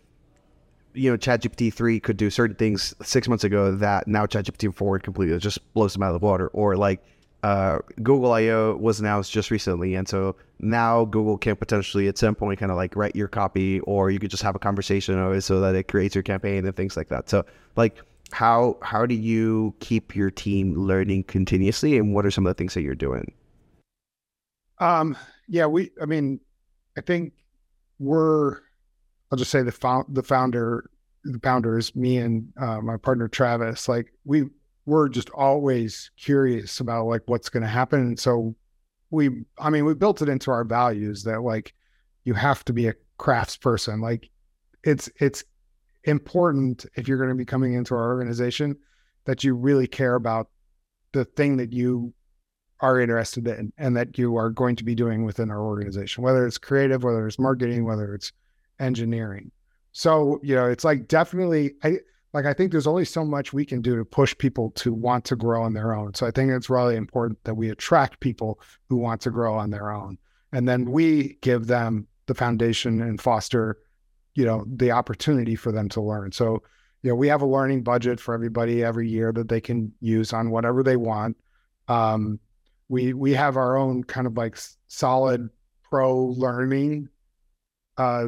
you 0.94 1.10
know, 1.10 1.18
ChatGPT 1.18 1.74
three 1.74 2.00
could 2.00 2.16
do 2.16 2.30
certain 2.30 2.56
things 2.56 2.94
six 3.02 3.28
months 3.28 3.44
ago 3.44 3.74
that 3.74 4.06
now 4.06 4.26
ChatGPT 4.26 4.74
four 4.74 4.98
completely 5.00 5.38
just 5.38 5.58
blows 5.74 5.92
them 5.92 6.02
out 6.02 6.14
of 6.14 6.20
the 6.20 6.24
water. 6.24 6.48
Or 6.48 6.76
like 6.76 7.04
uh, 7.44 7.78
Google 8.02 8.32
I/O 8.32 8.74
was 8.80 9.00
announced 9.00 9.30
just 9.30 9.50
recently, 9.50 9.94
and 9.94 10.08
so 10.08 10.34
now 10.60 11.04
Google 11.04 11.36
can 11.36 11.56
potentially 11.56 12.08
at 12.08 12.16
some 12.16 12.34
point 12.34 12.58
kind 12.58 12.72
of 12.72 12.78
like 12.78 12.96
write 12.96 13.14
your 13.14 13.28
copy, 13.28 13.80
or 13.80 14.10
you 14.10 14.18
could 14.18 14.30
just 14.30 14.42
have 14.42 14.56
a 14.56 14.58
conversation 14.58 15.18
it 15.18 15.42
so 15.42 15.60
that 15.60 15.74
it 15.74 15.86
creates 15.88 16.14
your 16.14 16.22
campaign 16.22 16.64
and 16.64 16.74
things 16.74 16.96
like 16.96 17.08
that. 17.08 17.28
So 17.28 17.44
like 17.76 18.00
how 18.32 18.78
how 18.80 19.04
do 19.04 19.14
you 19.14 19.74
keep 19.80 20.16
your 20.16 20.30
team 20.30 20.74
learning 20.74 21.24
continuously, 21.24 21.98
and 21.98 22.14
what 22.14 22.24
are 22.24 22.30
some 22.30 22.46
of 22.46 22.50
the 22.50 22.54
things 22.54 22.72
that 22.72 22.80
you're 22.80 22.94
doing? 22.94 23.30
Um, 24.78 25.14
yeah, 25.46 25.66
we. 25.66 25.90
I 26.00 26.06
mean, 26.06 26.40
I 26.96 27.02
think 27.02 27.34
we're 27.98 28.60
I'll 29.30 29.36
just 29.36 29.50
say 29.50 29.60
the 29.60 29.70
found 29.70 30.06
the 30.08 30.22
founder, 30.22 30.88
the 31.24 31.40
founders, 31.40 31.94
me 31.94 32.16
and 32.16 32.50
uh, 32.58 32.80
my 32.80 32.96
partner 32.96 33.28
Travis, 33.28 33.86
like 33.86 34.14
we 34.24 34.44
were 34.86 35.08
just 35.08 35.30
always 35.30 36.10
curious 36.16 36.80
about 36.80 37.06
like 37.06 37.22
what's 37.26 37.48
going 37.48 37.62
to 37.62 37.68
happen, 37.68 38.00
and 38.00 38.20
so 38.20 38.54
we, 39.10 39.44
I 39.58 39.70
mean, 39.70 39.84
we 39.84 39.94
built 39.94 40.22
it 40.22 40.28
into 40.28 40.50
our 40.50 40.64
values 40.64 41.22
that 41.24 41.42
like 41.42 41.74
you 42.24 42.34
have 42.34 42.64
to 42.66 42.72
be 42.72 42.88
a 42.88 42.94
crafts 43.18 43.56
person. 43.56 44.00
Like 44.00 44.30
it's 44.82 45.10
it's 45.20 45.44
important 46.04 46.86
if 46.96 47.08
you're 47.08 47.18
going 47.18 47.30
to 47.30 47.34
be 47.34 47.44
coming 47.44 47.74
into 47.74 47.94
our 47.94 48.08
organization 48.08 48.76
that 49.24 49.42
you 49.42 49.54
really 49.54 49.86
care 49.86 50.16
about 50.16 50.48
the 51.12 51.24
thing 51.24 51.56
that 51.56 51.72
you 51.72 52.12
are 52.80 53.00
interested 53.00 53.46
in 53.46 53.72
and 53.78 53.96
that 53.96 54.18
you 54.18 54.36
are 54.36 54.50
going 54.50 54.76
to 54.76 54.84
be 54.84 54.94
doing 54.94 55.24
within 55.24 55.50
our 55.50 55.62
organization, 55.62 56.22
whether 56.22 56.46
it's 56.46 56.58
creative, 56.58 57.04
whether 57.04 57.26
it's 57.26 57.38
marketing, 57.38 57.84
whether 57.84 58.14
it's 58.14 58.32
engineering. 58.78 59.50
So, 59.92 60.40
you 60.42 60.54
know, 60.54 60.66
it's 60.66 60.84
like 60.84 61.08
definitely 61.08 61.74
I 61.82 61.98
like 62.34 62.46
I 62.46 62.52
think 62.52 62.72
there's 62.72 62.88
only 62.88 63.04
so 63.04 63.24
much 63.24 63.52
we 63.52 63.64
can 63.64 63.80
do 63.80 63.96
to 63.96 64.04
push 64.04 64.36
people 64.36 64.72
to 64.72 64.92
want 64.92 65.24
to 65.26 65.36
grow 65.36 65.62
on 65.62 65.72
their 65.72 65.94
own. 65.94 66.14
So 66.14 66.26
I 66.26 66.32
think 66.32 66.50
it's 66.50 66.68
really 66.68 66.96
important 66.96 67.38
that 67.44 67.54
we 67.54 67.70
attract 67.70 68.18
people 68.18 68.60
who 68.88 68.96
want 68.96 69.20
to 69.22 69.30
grow 69.30 69.54
on 69.54 69.70
their 69.70 69.92
own. 69.92 70.18
And 70.52 70.68
then 70.68 70.90
we 70.90 71.38
give 71.42 71.68
them 71.68 72.08
the 72.26 72.34
foundation 72.34 73.00
and 73.00 73.20
foster, 73.20 73.78
you 74.34 74.44
know, 74.44 74.64
the 74.66 74.90
opportunity 74.90 75.54
for 75.54 75.70
them 75.70 75.88
to 75.90 76.00
learn. 76.00 76.32
So, 76.32 76.60
you 77.02 77.10
know, 77.10 77.14
we 77.14 77.28
have 77.28 77.42
a 77.42 77.46
learning 77.46 77.84
budget 77.84 78.18
for 78.18 78.34
everybody 78.34 78.82
every 78.82 79.08
year 79.08 79.32
that 79.32 79.48
they 79.48 79.60
can 79.60 79.92
use 80.00 80.32
on 80.32 80.50
whatever 80.50 80.82
they 80.82 80.96
want. 80.96 81.36
Um, 81.86 82.40
we 82.88 83.14
we 83.14 83.32
have 83.34 83.56
our 83.56 83.76
own 83.76 84.02
kind 84.02 84.26
of 84.26 84.36
like 84.36 84.58
solid 84.88 85.50
pro 85.88 86.26
learning 86.26 87.08
uh, 87.96 88.26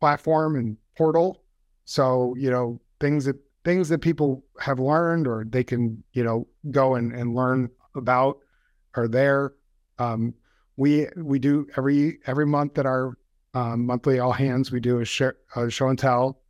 platform 0.00 0.56
and 0.56 0.76
portal. 0.96 1.42
So, 1.84 2.34
you 2.36 2.50
know, 2.50 2.80
things 3.00 3.24
that 3.24 3.36
things 3.64 3.88
that 3.88 4.00
people 4.00 4.44
have 4.60 4.78
learned 4.78 5.26
or 5.26 5.44
they 5.44 5.64
can, 5.64 6.02
you 6.12 6.22
know, 6.22 6.46
go 6.70 6.94
and, 6.94 7.12
and 7.12 7.34
learn 7.34 7.68
about 7.96 8.38
are 8.94 9.08
there. 9.08 9.54
Um, 9.98 10.34
we 10.76 11.08
we 11.16 11.38
do 11.38 11.66
every 11.76 12.18
every 12.26 12.46
month 12.46 12.78
at 12.78 12.86
our 12.86 13.16
um, 13.54 13.86
monthly 13.86 14.18
all 14.18 14.32
hands 14.32 14.70
we 14.70 14.80
do 14.80 14.98
a, 14.98 15.02
a 15.60 15.70
show 15.70 15.88
and 15.88 15.98
tell. 15.98 16.40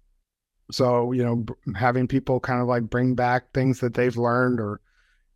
So 0.70 1.12
you 1.12 1.24
know, 1.24 1.46
having 1.74 2.09
people 2.09 2.40
kind 2.40 2.61
of 2.61 2.66
like 2.66 2.82
bring 2.85 3.14
back 3.14 3.52
things 3.52 3.80
that 3.80 3.94
they've 3.94 4.16
learned 4.16 4.61
or 4.61 4.80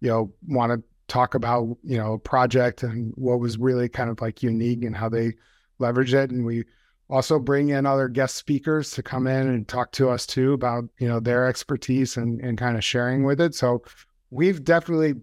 you 0.00 0.08
know 0.08 0.32
want 0.48 0.72
to 0.72 0.82
talk 1.08 1.34
about 1.34 1.76
you 1.82 1.96
know 1.96 2.14
a 2.14 2.18
project 2.18 2.82
and 2.82 3.12
what 3.16 3.40
was 3.40 3.58
really 3.58 3.88
kind 3.88 4.10
of 4.10 4.20
like 4.20 4.42
unique 4.42 4.84
and 4.84 4.96
how 4.96 5.08
they 5.08 5.34
leverage 5.78 6.12
it, 6.12 6.30
and 6.30 6.44
we 6.44 6.64
also 7.10 7.38
bring 7.38 7.70
in 7.70 7.86
other 7.86 8.08
guest 8.08 8.36
speakers 8.36 8.92
to 8.92 9.02
come 9.02 9.26
in 9.26 9.48
and 9.48 9.66
talk 9.66 9.92
to 9.92 10.08
us 10.08 10.26
too 10.26 10.52
about 10.52 10.84
you 10.98 11.08
know 11.08 11.20
their 11.20 11.46
expertise 11.46 12.16
and, 12.16 12.40
and 12.40 12.56
kind 12.56 12.76
of 12.76 12.84
sharing 12.84 13.24
with 13.24 13.40
it. 13.40 13.54
So 13.54 13.82
we've 14.30 14.64
definitely 14.64 15.14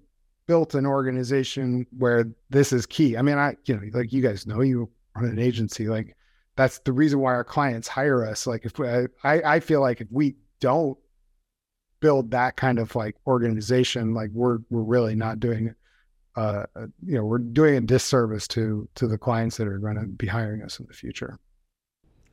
built 0.47 0.75
an 0.75 0.85
organization 0.85 1.85
where 1.97 2.25
this 2.49 2.71
is 2.73 2.85
key. 2.85 3.17
I 3.17 3.21
mean 3.21 3.37
i 3.37 3.55
you 3.65 3.75
know 3.75 3.81
like 3.93 4.13
you 4.13 4.21
guys 4.21 4.45
know 4.45 4.61
you 4.61 4.89
run 5.15 5.25
an 5.25 5.39
agency 5.39 5.87
like 5.87 6.15
that's 6.55 6.79
the 6.79 6.91
reason 6.91 7.19
why 7.19 7.33
our 7.33 7.43
clients 7.43 7.87
hire 7.87 8.25
us. 8.25 8.47
Like 8.47 8.65
if 8.65 8.79
we, 8.79 8.87
I, 8.87 9.07
I 9.23 9.59
feel 9.59 9.79
like 9.79 10.01
if 10.01 10.07
we 10.11 10.35
don't 10.59 10.97
build 11.99 12.31
that 12.31 12.55
kind 12.55 12.79
of 12.79 12.95
like 12.95 13.15
organization 13.25 14.13
like 14.13 14.29
we're 14.31 14.59
we're 14.69 14.83
really 14.83 15.15
not 15.15 15.39
doing 15.39 15.73
uh, 16.35 16.63
you 17.03 17.15
know 17.15 17.23
we're 17.25 17.39
doing 17.39 17.75
a 17.75 17.81
disservice 17.81 18.47
to 18.47 18.87
to 18.93 19.07
the 19.07 19.17
clients 19.17 19.57
that 19.57 19.67
are 19.67 19.79
going 19.79 19.95
to 19.95 20.05
be 20.05 20.27
hiring 20.27 20.61
us 20.61 20.79
in 20.79 20.85
the 20.87 20.93
future 20.93 21.39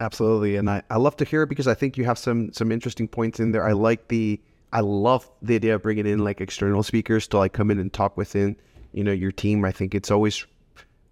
Absolutely, 0.00 0.57
and 0.57 0.68
I, 0.68 0.83
I 0.90 0.96
love 0.96 1.16
to 1.18 1.24
hear 1.24 1.42
it 1.42 1.48
because 1.48 1.68
I 1.68 1.74
think 1.74 1.96
you 1.96 2.04
have 2.04 2.18
some 2.18 2.52
some 2.52 2.72
interesting 2.72 3.07
points 3.07 3.38
in 3.38 3.52
there. 3.52 3.66
I 3.66 3.72
like 3.72 4.09
the 4.09 4.40
I 4.72 4.80
love 4.80 5.30
the 5.40 5.54
idea 5.54 5.76
of 5.76 5.83
bringing 5.83 6.07
in 6.07 6.18
like 6.18 6.40
external 6.40 6.83
speakers 6.83 7.28
to 7.28 7.38
like 7.38 7.52
come 7.52 7.70
in 7.70 7.78
and 7.78 7.92
talk 7.92 8.16
within 8.16 8.57
you 8.92 9.04
know 9.04 9.12
your 9.12 9.33
team. 9.33 9.64
I 9.64 9.70
think 9.70 9.94
it's 9.94 10.11
always 10.11 10.46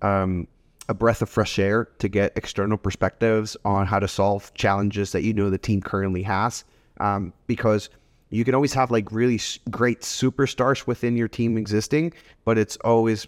um, 0.03 0.49
a 0.88 0.95
breath 0.95 1.23
of 1.23 1.29
fresh 1.29 1.59
air 1.59 1.85
to 1.99 2.09
get 2.09 2.33
external 2.37 2.77
perspectives 2.77 3.57
on 3.64 3.87
how 3.87 4.01
to 4.01 4.09
solve 4.09 4.53
challenges 4.55 5.12
that 5.12 5.23
you 5.23 5.33
know 5.33 5.49
the 5.49 5.59
team 5.59 5.81
currently 5.81 6.23
has. 6.23 6.64
Um, 6.99 7.33
because 7.47 7.88
you 8.31 8.45
can 8.45 8.55
always 8.55 8.73
have 8.73 8.90
like 8.90 9.12
really 9.12 9.40
great 9.71 10.01
superstars 10.01 10.87
within 10.87 11.16
your 11.16 11.29
team 11.29 11.57
existing, 11.57 12.12
but 12.45 12.59
it's 12.59 12.77
always 12.79 13.27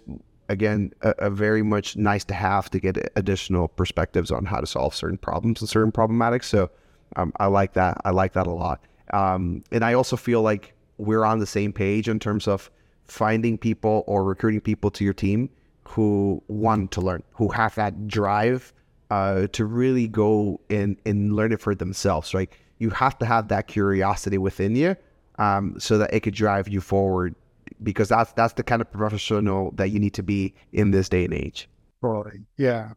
again 0.49 0.93
a, 1.01 1.13
a, 1.19 1.29
very 1.29 1.63
much 1.63 1.95
nice 1.95 2.23
to 2.25 2.33
have 2.33 2.69
to 2.69 2.79
get 2.79 2.97
additional 3.15 3.67
perspectives 3.67 4.31
on 4.31 4.45
how 4.45 4.59
to 4.59 4.67
solve 4.67 4.93
certain 4.93 5.17
problems 5.17 5.61
and 5.61 5.69
certain 5.69 5.91
problematics. 5.91 6.45
So 6.45 6.69
um, 7.15 7.31
i 7.37 7.45
like 7.45 7.73
that. 7.73 8.01
I 8.05 8.11
like 8.11 8.33
that 8.33 8.47
a 8.47 8.51
lot. 8.51 8.81
Um, 9.13 9.63
and 9.71 9.85
i 9.85 9.93
also 9.93 10.15
feel 10.15 10.41
like 10.41 10.73
we're 10.97 11.25
on 11.25 11.39
the 11.39 11.45
same 11.45 11.73
page 11.73 12.09
in 12.09 12.19
terms 12.19 12.47
of 12.47 12.71
finding 13.05 13.57
people 13.57 14.03
or 14.07 14.23
recruiting 14.23 14.61
people 14.61 14.89
to 14.91 15.03
your 15.03 15.13
team 15.13 15.49
who 15.87 16.41
want 16.47 16.91
to 16.91 17.01
learn 17.01 17.21
who 17.33 17.49
have 17.49 17.75
that 17.75 18.07
drive 18.07 18.73
uh, 19.11 19.45
to 19.51 19.65
really 19.65 20.07
go 20.07 20.59
and, 20.71 20.97
and 21.05 21.35
learn 21.35 21.51
it 21.51 21.61
for 21.61 21.75
themselves 21.75 22.33
right? 22.33 22.51
You 22.79 22.89
have 22.89 23.17
to 23.19 23.25
have 23.25 23.47
that 23.49 23.67
curiosity 23.67 24.37
within 24.37 24.75
you 24.75 24.95
um, 25.37 25.79
so 25.79 25.97
that 25.99 26.13
it 26.13 26.21
could 26.21 26.33
drive 26.33 26.67
you 26.67 26.81
forward 26.81 27.35
because 27.83 28.09
that's 28.09 28.31
that's 28.33 28.53
the 28.53 28.63
kind 28.63 28.81
of 28.81 28.91
professional 28.91 29.71
that 29.75 29.89
you 29.89 29.99
need 29.99 30.13
to 30.13 30.23
be 30.23 30.53
in 30.71 30.91
this 30.91 31.09
day 31.09 31.25
and 31.25 31.33
age. 31.33 31.69
Totally. 32.01 32.39
Yeah. 32.57 32.91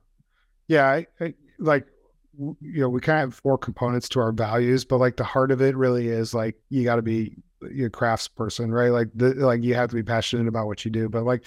Yeah. 0.67 0.87
I, 0.87 1.07
I, 1.21 1.35
like, 1.59 1.87
you 2.39 2.57
know, 2.81 2.89
we 2.89 3.01
kind 3.01 3.23
of 3.23 3.31
have 3.31 3.41
four 3.41 3.59
components 3.59 4.09
to 4.11 4.21
our 4.21 4.33
values, 4.33 4.85
but 4.85 4.99
like 4.99 5.17
the 5.17 5.25
heart 5.25 5.51
of 5.51 5.61
it 5.61 5.77
really 5.77 6.09
is 6.09 6.35
like 6.35 6.57
you 6.71 6.85
got 6.85 6.97
to 6.97 7.03
be 7.03 7.37
a 7.63 7.91
crafts 7.91 8.29
person, 8.29 8.71
right? 8.71 8.91
Like, 8.91 9.09
the, 9.15 9.35
like 9.35 9.63
you 9.63 9.75
have 9.75 9.91
to 9.91 9.97
be 9.97 10.03
passionate 10.03 10.47
about 10.47 10.67
what 10.67 10.85
you 10.85 10.91
do. 10.91 11.09
But 11.09 11.25
like, 11.25 11.45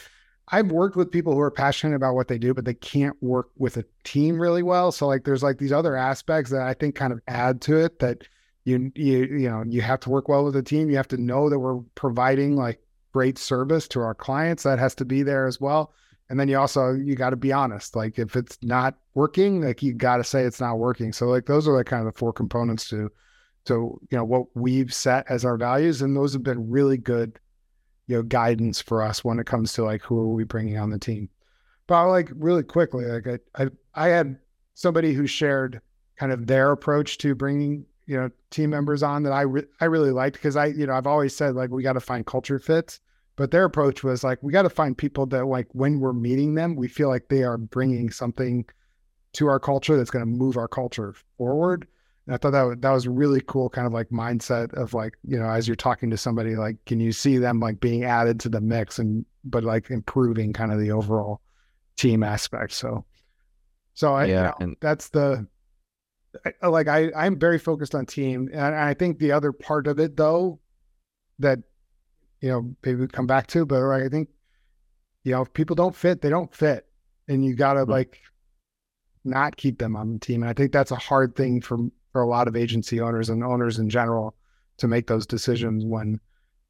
I've 0.53 0.71
worked 0.71 0.97
with 0.97 1.11
people 1.11 1.33
who 1.33 1.39
are 1.39 1.51
passionate 1.51 1.95
about 1.95 2.15
what 2.15 2.27
they 2.27 2.37
do, 2.37 2.53
but 2.53 2.65
they 2.65 2.73
can't 2.73 3.15
work 3.21 3.49
with 3.57 3.77
a 3.77 3.85
team 4.03 4.41
really 4.41 4.63
well. 4.63 4.91
So 4.91 5.07
like, 5.07 5.23
there's 5.23 5.43
like 5.43 5.59
these 5.59 5.71
other 5.71 5.95
aspects 5.95 6.51
that 6.51 6.63
I 6.63 6.73
think 6.73 6.95
kind 6.95 7.13
of 7.13 7.21
add 7.27 7.61
to 7.61 7.77
it 7.77 7.99
that 7.99 8.23
you 8.63 8.91
you 8.95 9.23
you 9.23 9.49
know 9.49 9.63
you 9.67 9.81
have 9.81 9.99
to 10.01 10.09
work 10.09 10.27
well 10.27 10.45
with 10.45 10.55
a 10.55 10.63
team. 10.63 10.89
You 10.89 10.97
have 10.97 11.07
to 11.09 11.17
know 11.17 11.49
that 11.49 11.59
we're 11.59 11.79
providing 11.95 12.55
like 12.55 12.79
great 13.11 13.37
service 13.37 13.87
to 13.89 14.01
our 14.01 14.15
clients 14.15 14.63
that 14.63 14.79
has 14.79 14.95
to 14.95 15.05
be 15.05 15.23
there 15.23 15.47
as 15.47 15.59
well. 15.59 15.93
And 16.29 16.39
then 16.39 16.47
you 16.47 16.57
also 16.57 16.93
you 16.93 17.15
got 17.15 17.31
to 17.31 17.35
be 17.35 17.51
honest 17.51 17.95
like 17.95 18.17
if 18.17 18.35
it's 18.35 18.57
not 18.61 18.95
working 19.15 19.61
like 19.61 19.83
you 19.83 19.93
got 19.93 20.17
to 20.17 20.23
say 20.23 20.43
it's 20.43 20.61
not 20.61 20.79
working. 20.79 21.11
So 21.11 21.27
like 21.27 21.45
those 21.45 21.67
are 21.67 21.75
like 21.75 21.87
kind 21.87 22.07
of 22.07 22.13
the 22.13 22.17
four 22.17 22.31
components 22.31 22.87
to 22.89 23.11
to 23.65 23.99
you 24.09 24.17
know 24.17 24.23
what 24.23 24.45
we've 24.55 24.93
set 24.93 25.25
as 25.29 25.43
our 25.43 25.57
values. 25.57 26.01
And 26.01 26.15
those 26.15 26.33
have 26.33 26.43
been 26.43 26.69
really 26.69 26.97
good 26.97 27.37
you 28.07 28.15
know 28.15 28.23
guidance 28.23 28.81
for 28.81 29.01
us 29.01 29.23
when 29.23 29.39
it 29.39 29.45
comes 29.45 29.73
to 29.73 29.83
like 29.83 30.01
who 30.01 30.19
are 30.19 30.33
we 30.33 30.43
bringing 30.45 30.77
on 30.77 30.89
the 30.89 30.99
team. 30.99 31.29
But 31.87 32.07
like 32.07 32.31
really 32.33 32.63
quickly 32.63 33.05
like 33.05 33.27
i 33.27 33.63
i, 33.63 33.69
I 33.93 34.07
had 34.07 34.37
somebody 34.73 35.13
who 35.13 35.27
shared 35.27 35.81
kind 36.17 36.31
of 36.31 36.47
their 36.47 36.71
approach 36.71 37.17
to 37.19 37.35
bringing 37.35 37.85
you 38.11 38.17
know 38.19 38.29
team 38.49 38.69
members 38.71 39.03
on 39.03 39.23
that 39.23 39.31
I 39.31 39.43
re- 39.43 39.67
I 39.79 39.85
really 39.85 40.11
liked 40.11 40.33
because 40.35 40.57
I 40.57 40.65
you 40.67 40.85
know 40.85 40.93
I've 40.93 41.07
always 41.07 41.33
said 41.33 41.55
like 41.55 41.69
we 41.69 41.81
got 41.81 41.93
to 41.93 42.01
find 42.01 42.25
culture 42.25 42.59
fits, 42.59 42.99
but 43.37 43.51
their 43.51 43.63
approach 43.63 44.03
was 44.03 44.21
like 44.21 44.43
we 44.43 44.51
got 44.51 44.63
to 44.63 44.69
find 44.69 44.97
people 44.97 45.25
that 45.27 45.45
like 45.45 45.67
when 45.71 46.01
we're 46.01 46.11
meeting 46.11 46.55
them 46.55 46.75
we 46.75 46.89
feel 46.89 47.07
like 47.07 47.29
they 47.29 47.43
are 47.43 47.57
bringing 47.57 48.11
something 48.11 48.65
to 49.33 49.47
our 49.47 49.61
culture 49.61 49.95
that's 49.95 50.11
going 50.11 50.25
to 50.25 50.29
move 50.29 50.57
our 50.57 50.67
culture 50.67 51.15
forward. 51.37 51.87
And 52.27 52.35
I 52.35 52.37
thought 52.37 52.51
that 52.51 52.81
that 52.81 52.91
was 52.91 53.07
really 53.07 53.41
cool 53.47 53.69
kind 53.69 53.87
of 53.87 53.93
like 53.93 54.09
mindset 54.09 54.73
of 54.73 54.93
like 54.93 55.13
you 55.25 55.39
know 55.39 55.49
as 55.49 55.65
you're 55.65 55.77
talking 55.77 56.09
to 56.09 56.17
somebody 56.17 56.57
like 56.57 56.75
can 56.85 56.99
you 56.99 57.13
see 57.13 57.37
them 57.37 57.61
like 57.61 57.79
being 57.79 58.03
added 58.03 58.41
to 58.41 58.49
the 58.49 58.59
mix 58.59 58.99
and 58.99 59.25
but 59.45 59.63
like 59.63 59.89
improving 59.89 60.51
kind 60.51 60.73
of 60.73 60.79
the 60.81 60.91
overall 60.91 61.39
team 61.95 62.23
aspect. 62.23 62.73
So 62.73 63.05
so 63.93 64.13
I, 64.15 64.25
yeah, 64.25 64.35
you 64.35 64.43
know, 64.43 64.55
and- 64.59 64.75
that's 64.81 65.09
the 65.09 65.47
like 66.61 66.87
I 66.87 67.11
I'm 67.15 67.37
very 67.37 67.59
focused 67.59 67.95
on 67.95 68.05
team, 68.05 68.49
and 68.53 68.75
I 68.75 68.93
think 68.93 69.19
the 69.19 69.31
other 69.31 69.51
part 69.51 69.87
of 69.87 69.99
it 69.99 70.17
though 70.17 70.59
that 71.39 71.59
you 72.41 72.49
know 72.49 72.75
maybe 72.83 73.01
we 73.01 73.07
come 73.07 73.27
back 73.27 73.47
to, 73.47 73.65
but 73.65 73.81
I 73.83 74.09
think 74.09 74.29
you 75.23 75.33
know 75.33 75.41
if 75.41 75.53
people 75.53 75.75
don't 75.75 75.95
fit, 75.95 76.21
they 76.21 76.29
don't 76.29 76.53
fit, 76.53 76.85
and 77.27 77.43
you 77.43 77.55
got 77.55 77.73
to 77.73 77.81
mm-hmm. 77.81 77.91
like 77.91 78.19
not 79.23 79.57
keep 79.57 79.77
them 79.77 79.95
on 79.95 80.13
the 80.13 80.19
team. 80.19 80.41
And 80.41 80.49
I 80.49 80.53
think 80.53 80.71
that's 80.71 80.91
a 80.91 80.95
hard 80.95 81.35
thing 81.35 81.61
for 81.61 81.77
for 82.11 82.21
a 82.21 82.27
lot 82.27 82.47
of 82.47 82.55
agency 82.55 82.99
owners 82.99 83.29
and 83.29 83.43
owners 83.43 83.79
in 83.79 83.89
general 83.89 84.35
to 84.77 84.87
make 84.87 85.07
those 85.07 85.25
decisions 85.25 85.85
when 85.85 86.19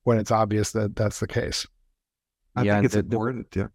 when 0.04 0.18
it's 0.18 0.32
obvious 0.32 0.72
that 0.72 0.96
that's 0.96 1.20
the 1.20 1.28
case. 1.28 1.68
I 2.56 2.64
yeah, 2.64 2.76
think 2.76 2.86
it's 2.86 2.94
the, 2.96 3.00
important. 3.00 3.52
The, 3.52 3.60
yeah. 3.62 3.68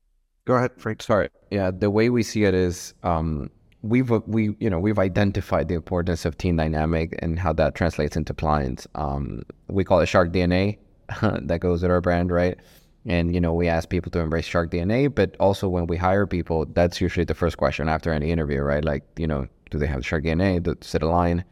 Go 0.47 0.55
ahead, 0.55 0.73
Frank. 0.77 1.03
Sorry. 1.03 1.29
Yeah, 1.51 1.71
the 1.71 1.91
way 1.91 2.09
we 2.09 2.23
see 2.23 2.45
it 2.45 2.55
is 2.55 2.95
um, 3.03 3.51
we've 3.87 4.11
we 4.27 4.55
you 4.59 4.69
know 4.71 4.79
we've 4.79 4.99
identified 4.99 5.69
the 5.69 5.75
importance 5.75 6.25
of 6.25 6.37
team 6.37 6.57
dynamic 6.57 7.19
and 7.21 7.39
how 7.39 7.53
that 7.55 7.75
translates 7.75 8.17
into 8.17 8.35
clients. 8.35 8.87
Um, 8.95 9.43
we 9.69 9.85
call 9.85 10.01
it 10.01 10.07
Shark 10.07 10.33
DNA 10.33 10.79
that 11.23 11.61
goes 11.61 11.83
with 11.83 11.91
our 11.91 12.01
brand, 12.01 12.31
right? 12.31 12.59
And 13.07 13.35
you 13.35 13.41
know 13.41 13.53
we 13.53 13.69
ask 13.69 13.89
people 13.89 14.11
to 14.13 14.21
embrace 14.21 14.47
Shark 14.47 14.71
DNA, 14.71 15.15
but 15.15 15.37
also 15.39 15.69
when 15.69 15.87
we 15.87 15.97
hire 15.97 16.27
people, 16.27 16.67
that's 16.67 17.01
usually 17.01 17.25
the 17.25 17.35
first 17.35 17.57
question 17.57 17.89
after 17.89 18.13
any 18.13 18.31
interview, 18.31 18.61
right? 18.63 18.85
Like 18.85 19.05
you 19.17 19.27
know, 19.27 19.47
do 19.71 19.79
they 19.79 19.87
have 19.87 20.05
Shark 20.05 20.25
DNA? 20.25 20.63
Does 20.63 20.95
it 20.95 21.03
align? 21.03 21.45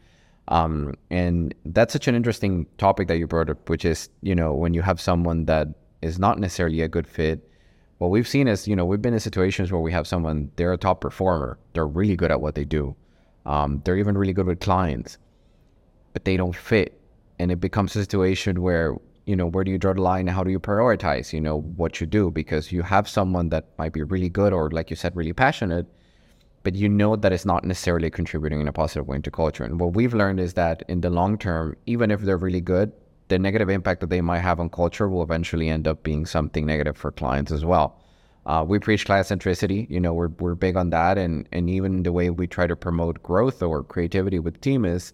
Um, 0.49 0.93
and 1.09 1.55
that's 1.65 1.91
such 1.91 2.07
an 2.07 2.13
interesting 2.13 2.67
topic 2.77 3.07
that 3.07 3.17
you 3.17 3.25
brought 3.25 3.49
up, 3.49 3.69
which 3.69 3.85
is 3.85 4.09
you 4.21 4.35
know 4.35 4.53
when 4.53 4.73
you 4.73 4.81
have 4.81 4.99
someone 4.99 5.45
that 5.45 5.67
is 6.01 6.19
not 6.19 6.39
necessarily 6.39 6.81
a 6.81 6.87
good 6.87 7.07
fit 7.07 7.49
what 7.97 8.09
we've 8.09 8.27
seen 8.27 8.47
is, 8.47 8.67
you 8.67 8.75
know, 8.75 8.85
we've 8.85 9.01
been 9.01 9.13
in 9.13 9.19
situations 9.19 9.71
where 9.71 9.81
we 9.81 9.91
have 9.91 10.07
someone, 10.07 10.51
they're 10.57 10.73
a 10.73 10.77
top 10.77 11.01
performer, 11.01 11.57
they're 11.73 11.87
really 11.87 12.15
good 12.15 12.31
at 12.31 12.41
what 12.41 12.55
they 12.55 12.65
do, 12.65 12.95
um, 13.45 13.81
they're 13.85 13.97
even 13.97 14.17
really 14.17 14.33
good 14.33 14.47
with 14.47 14.59
clients, 14.59 15.17
but 16.13 16.25
they 16.25 16.35
don't 16.35 16.55
fit. 16.55 16.99
And 17.39 17.51
it 17.51 17.59
becomes 17.59 17.95
a 17.95 17.99
situation 17.99 18.61
where, 18.61 18.95
you 19.25 19.35
know, 19.35 19.47
where 19.47 19.63
do 19.63 19.71
you 19.71 19.77
draw 19.77 19.93
the 19.93 20.01
line? 20.01 20.27
How 20.27 20.43
do 20.43 20.51
you 20.51 20.59
prioritize, 20.59 21.33
you 21.33 21.41
know, 21.41 21.61
what 21.61 21.99
you 21.99 22.07
do? 22.07 22.31
Because 22.31 22.71
you 22.71 22.81
have 22.81 23.09
someone 23.09 23.49
that 23.49 23.65
might 23.77 23.93
be 23.93 24.03
really 24.03 24.29
good 24.29 24.53
or, 24.53 24.69
like 24.71 24.89
you 24.89 24.95
said, 24.95 25.15
really 25.15 25.33
passionate, 25.33 25.85
but 26.63 26.75
you 26.75 26.89
know 26.89 27.15
that 27.15 27.31
it's 27.31 27.45
not 27.45 27.63
necessarily 27.63 28.09
contributing 28.09 28.61
in 28.61 28.67
a 28.67 28.73
positive 28.73 29.07
way 29.07 29.19
to 29.19 29.31
culture. 29.31 29.63
And 29.63 29.79
what 29.79 29.93
we've 29.93 30.13
learned 30.13 30.39
is 30.39 30.53
that 30.53 30.83
in 30.87 31.01
the 31.01 31.09
long 31.09 31.37
term, 31.37 31.75
even 31.85 32.11
if 32.11 32.21
they're 32.21 32.37
really 32.37 32.61
good, 32.61 32.91
the 33.27 33.39
negative 33.39 33.69
impact 33.69 34.01
that 34.01 34.09
they 34.09 34.21
might 34.21 34.39
have 34.39 34.59
on 34.59 34.69
culture 34.69 35.09
will 35.09 35.23
eventually 35.23 35.69
end 35.69 35.87
up 35.87 36.03
being 36.03 36.25
something 36.25 36.65
negative 36.65 36.95
for 36.95 37.11
clients 37.11 37.51
as 37.51 37.65
well. 37.65 37.99
Uh, 38.45 38.63
we 38.67 38.77
preach 38.77 39.05
client 39.05 39.27
centricity. 39.27 39.89
You 39.89 39.99
know, 39.99 40.13
we're 40.13 40.27
we're 40.39 40.53
big 40.53 40.75
on 40.75 40.91
that, 40.91 41.17
and 41.17 41.49
and 41.51 41.69
even 41.69 42.03
the 42.03 42.11
way 42.11 42.29
we 42.29 42.45
try 42.45 42.67
to 42.67 42.75
promote 42.75 43.23
growth 43.23 43.63
or 43.63 43.83
creativity 43.83 44.37
with 44.37 44.61
team 44.61 44.85
is, 44.85 45.13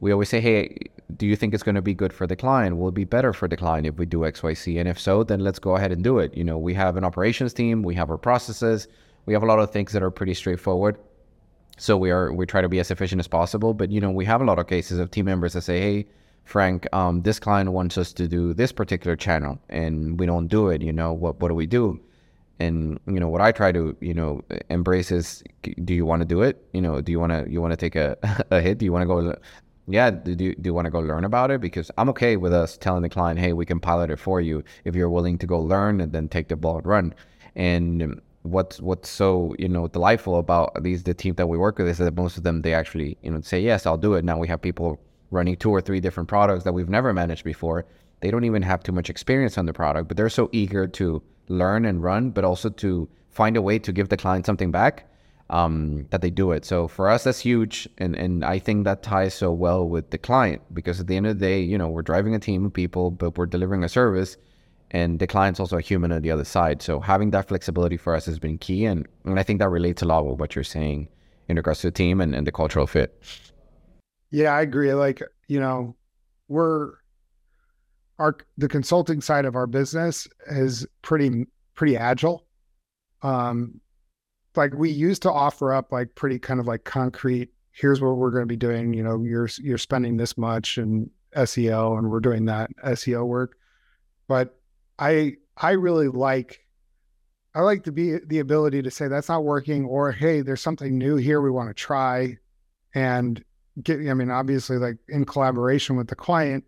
we 0.00 0.12
always 0.12 0.28
say, 0.28 0.40
hey, 0.40 0.76
do 1.16 1.26
you 1.26 1.36
think 1.36 1.54
it's 1.54 1.62
going 1.62 1.74
to 1.74 1.82
be 1.82 1.94
good 1.94 2.12
for 2.12 2.26
the 2.26 2.36
client? 2.36 2.76
Will 2.76 2.88
it 2.88 2.94
be 2.94 3.04
better 3.04 3.32
for 3.32 3.48
the 3.48 3.56
client 3.56 3.86
if 3.86 3.96
we 3.96 4.04
do 4.04 4.26
X, 4.26 4.42
Y, 4.42 4.52
C? 4.52 4.78
And 4.78 4.86
if 4.88 5.00
so, 5.00 5.24
then 5.24 5.40
let's 5.40 5.58
go 5.58 5.76
ahead 5.76 5.90
and 5.90 6.04
do 6.04 6.18
it. 6.18 6.36
You 6.36 6.44
know, 6.44 6.58
we 6.58 6.74
have 6.74 6.98
an 6.98 7.04
operations 7.04 7.54
team, 7.54 7.82
we 7.82 7.94
have 7.94 8.10
our 8.10 8.18
processes, 8.18 8.88
we 9.24 9.32
have 9.32 9.42
a 9.42 9.46
lot 9.46 9.58
of 9.58 9.70
things 9.70 9.92
that 9.92 10.02
are 10.02 10.10
pretty 10.10 10.34
straightforward. 10.34 10.98
So 11.78 11.96
we 11.96 12.10
are 12.10 12.30
we 12.30 12.44
try 12.44 12.60
to 12.60 12.68
be 12.68 12.78
as 12.80 12.90
efficient 12.90 13.20
as 13.20 13.28
possible. 13.28 13.72
But 13.72 13.90
you 13.90 14.02
know, 14.02 14.10
we 14.10 14.26
have 14.26 14.42
a 14.42 14.44
lot 14.44 14.58
of 14.58 14.66
cases 14.66 14.98
of 14.98 15.10
team 15.10 15.24
members 15.24 15.54
that 15.54 15.62
say, 15.62 15.80
hey 15.80 16.06
Frank, 16.50 16.92
um, 16.92 17.22
this 17.22 17.38
client 17.38 17.70
wants 17.70 17.96
us 17.96 18.12
to 18.12 18.26
do 18.26 18.52
this 18.52 18.72
particular 18.72 19.14
channel 19.14 19.56
and 19.68 20.18
we 20.18 20.26
don't 20.26 20.48
do 20.48 20.68
it, 20.68 20.82
you 20.82 20.92
know, 20.92 21.12
what, 21.12 21.38
what 21.38 21.46
do 21.46 21.54
we 21.54 21.64
do? 21.64 22.00
And, 22.58 22.98
you 23.06 23.20
know, 23.20 23.28
what 23.28 23.40
I 23.40 23.52
try 23.52 23.70
to, 23.70 23.96
you 24.00 24.12
know, 24.12 24.42
embrace 24.68 25.12
is, 25.12 25.44
do 25.84 25.94
you 25.94 26.04
want 26.04 26.22
to 26.22 26.26
do 26.26 26.42
it? 26.42 26.66
You 26.72 26.80
know, 26.80 27.00
do 27.00 27.12
you 27.12 27.20
want 27.20 27.30
to, 27.30 27.48
you 27.48 27.62
want 27.62 27.70
to 27.70 27.76
take 27.76 27.94
a, 27.94 28.16
a 28.50 28.60
hit? 28.60 28.78
Do 28.78 28.84
you 28.84 28.90
want 28.92 29.02
to 29.02 29.06
go, 29.06 29.36
yeah, 29.86 30.10
do, 30.10 30.34
do 30.34 30.54
you 30.64 30.74
want 30.74 30.86
to 30.86 30.90
go 30.90 30.98
learn 30.98 31.24
about 31.24 31.52
it? 31.52 31.60
Because 31.60 31.88
I'm 31.96 32.08
okay 32.08 32.36
with 32.36 32.52
us 32.52 32.76
telling 32.76 33.02
the 33.02 33.08
client, 33.08 33.38
hey, 33.38 33.52
we 33.52 33.64
can 33.64 33.78
pilot 33.78 34.10
it 34.10 34.18
for 34.18 34.40
you 34.40 34.64
if 34.84 34.96
you're 34.96 35.08
willing 35.08 35.38
to 35.38 35.46
go 35.46 35.60
learn 35.60 36.00
and 36.00 36.10
then 36.10 36.28
take 36.28 36.48
the 36.48 36.56
ball 36.56 36.78
and 36.78 36.86
run. 36.86 37.14
And 37.54 38.20
what's 38.42 38.80
what's 38.80 39.08
so 39.08 39.54
you 39.58 39.68
know 39.68 39.86
delightful 39.86 40.38
about 40.38 40.82
these 40.82 41.02
the 41.02 41.12
team 41.12 41.34
that 41.34 41.46
we 41.46 41.58
work 41.58 41.76
with 41.78 41.86
is 41.86 41.98
that 41.98 42.16
most 42.16 42.38
of 42.38 42.42
them 42.42 42.62
they 42.62 42.72
actually 42.72 43.18
you 43.20 43.30
know 43.30 43.38
say 43.42 43.60
yes 43.60 43.86
I'll 43.86 43.98
do 43.98 44.14
it. 44.14 44.24
Now 44.24 44.38
we 44.38 44.48
have 44.48 44.62
people 44.62 44.98
running 45.30 45.56
two 45.56 45.70
or 45.70 45.80
three 45.80 46.00
different 46.00 46.28
products 46.28 46.64
that 46.64 46.72
we've 46.72 46.88
never 46.88 47.12
managed 47.12 47.44
before. 47.44 47.86
They 48.20 48.30
don't 48.30 48.44
even 48.44 48.62
have 48.62 48.82
too 48.82 48.92
much 48.92 49.08
experience 49.08 49.56
on 49.56 49.66
the 49.66 49.72
product, 49.72 50.08
but 50.08 50.16
they're 50.16 50.28
so 50.28 50.48
eager 50.52 50.86
to 50.86 51.22
learn 51.48 51.84
and 51.84 52.02
run, 52.02 52.30
but 52.30 52.44
also 52.44 52.68
to 52.68 53.08
find 53.30 53.56
a 53.56 53.62
way 53.62 53.78
to 53.78 53.92
give 53.92 54.08
the 54.08 54.16
client 54.16 54.46
something 54.46 54.70
back 54.70 55.10
um, 55.50 56.06
that 56.10 56.22
they 56.22 56.30
do 56.30 56.52
it. 56.52 56.64
So 56.64 56.88
for 56.88 57.08
us, 57.08 57.24
that's 57.24 57.40
huge, 57.40 57.88
and 57.98 58.14
and 58.14 58.44
I 58.44 58.58
think 58.58 58.84
that 58.84 59.02
ties 59.02 59.34
so 59.34 59.52
well 59.52 59.86
with 59.86 60.10
the 60.10 60.18
client 60.18 60.62
because 60.72 61.00
at 61.00 61.08
the 61.08 61.16
end 61.16 61.26
of 61.26 61.38
the 61.38 61.46
day, 61.46 61.60
you 61.60 61.76
know, 61.76 61.88
we're 61.88 62.02
driving 62.02 62.34
a 62.34 62.38
team 62.38 62.64
of 62.64 62.72
people, 62.72 63.10
but 63.10 63.36
we're 63.36 63.46
delivering 63.46 63.82
a 63.82 63.88
service, 63.88 64.36
and 64.92 65.18
the 65.18 65.26
client's 65.26 65.58
also 65.58 65.76
a 65.76 65.80
human 65.80 66.12
on 66.12 66.22
the 66.22 66.30
other 66.30 66.44
side. 66.44 66.82
So 66.82 67.00
having 67.00 67.30
that 67.32 67.48
flexibility 67.48 67.96
for 67.96 68.14
us 68.14 68.26
has 68.26 68.38
been 68.38 68.58
key, 68.58 68.84
and 68.84 69.06
and 69.24 69.40
I 69.40 69.42
think 69.42 69.58
that 69.58 69.68
relates 69.68 70.02
a 70.02 70.06
lot 70.06 70.24
with 70.24 70.38
what 70.38 70.54
you're 70.54 70.64
saying 70.64 71.08
in 71.48 71.56
regards 71.56 71.80
to 71.80 71.88
the 71.88 71.92
team 71.92 72.20
and, 72.20 72.34
and 72.34 72.46
the 72.46 72.52
cultural 72.52 72.86
fit. 72.86 73.20
Yeah, 74.30 74.50
I 74.54 74.62
agree. 74.62 74.92
Like 74.94 75.22
you 75.48 75.60
know, 75.60 75.96
we're 76.48 76.92
our 78.18 78.36
the 78.58 78.68
consulting 78.68 79.20
side 79.20 79.44
of 79.44 79.56
our 79.56 79.66
business 79.66 80.28
is 80.46 80.86
pretty 81.02 81.46
pretty 81.74 81.96
agile. 81.96 82.46
Um, 83.22 83.80
like 84.56 84.74
we 84.74 84.90
used 84.90 85.22
to 85.22 85.32
offer 85.32 85.72
up 85.72 85.92
like 85.92 86.14
pretty 86.14 86.38
kind 86.38 86.60
of 86.60 86.66
like 86.66 86.84
concrete 86.84 87.50
here's 87.72 88.00
what 88.00 88.16
we're 88.16 88.30
going 88.30 88.42
to 88.42 88.46
be 88.46 88.56
doing 88.56 88.92
you 88.92 89.02
know 89.02 89.22
you're 89.22 89.48
you're 89.58 89.78
spending 89.78 90.16
this 90.16 90.36
much 90.36 90.78
and 90.78 91.08
SEO 91.36 91.98
and 91.98 92.10
we're 92.10 92.20
doing 92.20 92.44
that 92.46 92.70
SEO 92.84 93.26
work 93.26 93.56
but 94.28 94.58
I 94.98 95.36
I 95.56 95.72
really 95.72 96.08
like 96.08 96.66
I 97.54 97.60
like 97.60 97.84
to 97.84 97.92
be 97.92 98.16
the 98.26 98.40
ability 98.40 98.82
to 98.82 98.90
say 98.90 99.08
that's 99.08 99.28
not 99.28 99.44
working 99.44 99.84
or 99.84 100.12
hey 100.12 100.40
there's 100.40 100.60
something 100.60 100.98
new 100.98 101.16
here 101.16 101.40
we 101.40 101.50
want 101.50 101.68
to 101.68 101.74
try 101.74 102.36
and 102.94 103.42
get 103.82 104.00
I 104.08 104.14
mean 104.14 104.30
obviously 104.30 104.78
like 104.78 104.96
in 105.08 105.24
collaboration 105.24 105.96
with 105.96 106.08
the 106.08 106.16
client 106.16 106.64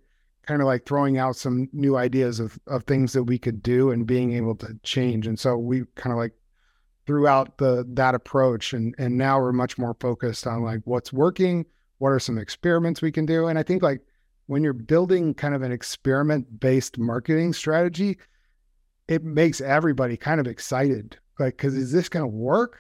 kind 0.47 0.61
of 0.61 0.67
like 0.67 0.87
throwing 0.87 1.19
out 1.19 1.37
some 1.37 1.69
new 1.73 1.97
ideas 1.97 2.41
of 2.41 2.59
of 2.67 2.85
things 2.85 3.13
that 3.13 3.25
we 3.25 3.39
could 3.39 3.63
do 3.63 3.91
and 3.91 4.07
being 4.07 4.33
able 4.33 4.55
to 4.57 4.77
change. 4.83 5.27
And 5.27 5.39
so 5.39 5.57
we 5.57 5.83
kind 5.95 6.13
of 6.13 6.19
like 6.19 6.33
throughout 7.07 7.59
the 7.59 7.85
that 7.95 8.15
approach 8.15 8.73
and 8.73 8.95
and 8.99 9.17
now 9.17 9.41
we're 9.41 9.53
much 9.53 9.79
more 9.79 9.97
focused 10.01 10.47
on 10.47 10.63
like 10.63 10.81
what's 10.85 11.13
working 11.13 11.67
what 11.99 12.11
are 12.11 12.19
some 12.19 12.39
experiments 12.39 13.03
we 13.03 13.13
can 13.13 13.27
do. 13.27 13.47
And 13.47 13.59
i 13.59 13.63
think 13.63 13.83
like 13.83 14.01
when 14.47 14.63
you're 14.63 14.73
building 14.73 15.35
kind 15.35 15.55
of 15.55 15.63
an 15.63 15.73
experiment 15.73 16.61
based 16.61 16.99
marketing 16.99 17.53
strategy 17.53 18.19
it 19.09 19.25
makes 19.25 19.61
everybody 19.61 20.17
kind 20.17 20.41
of 20.41 20.47
excited. 20.47 21.19
Like 21.39 21.57
because 21.57 21.75
is 21.75 21.93
this 21.93 22.09
going 22.09 22.25
to 22.25 22.37
work 22.37 22.79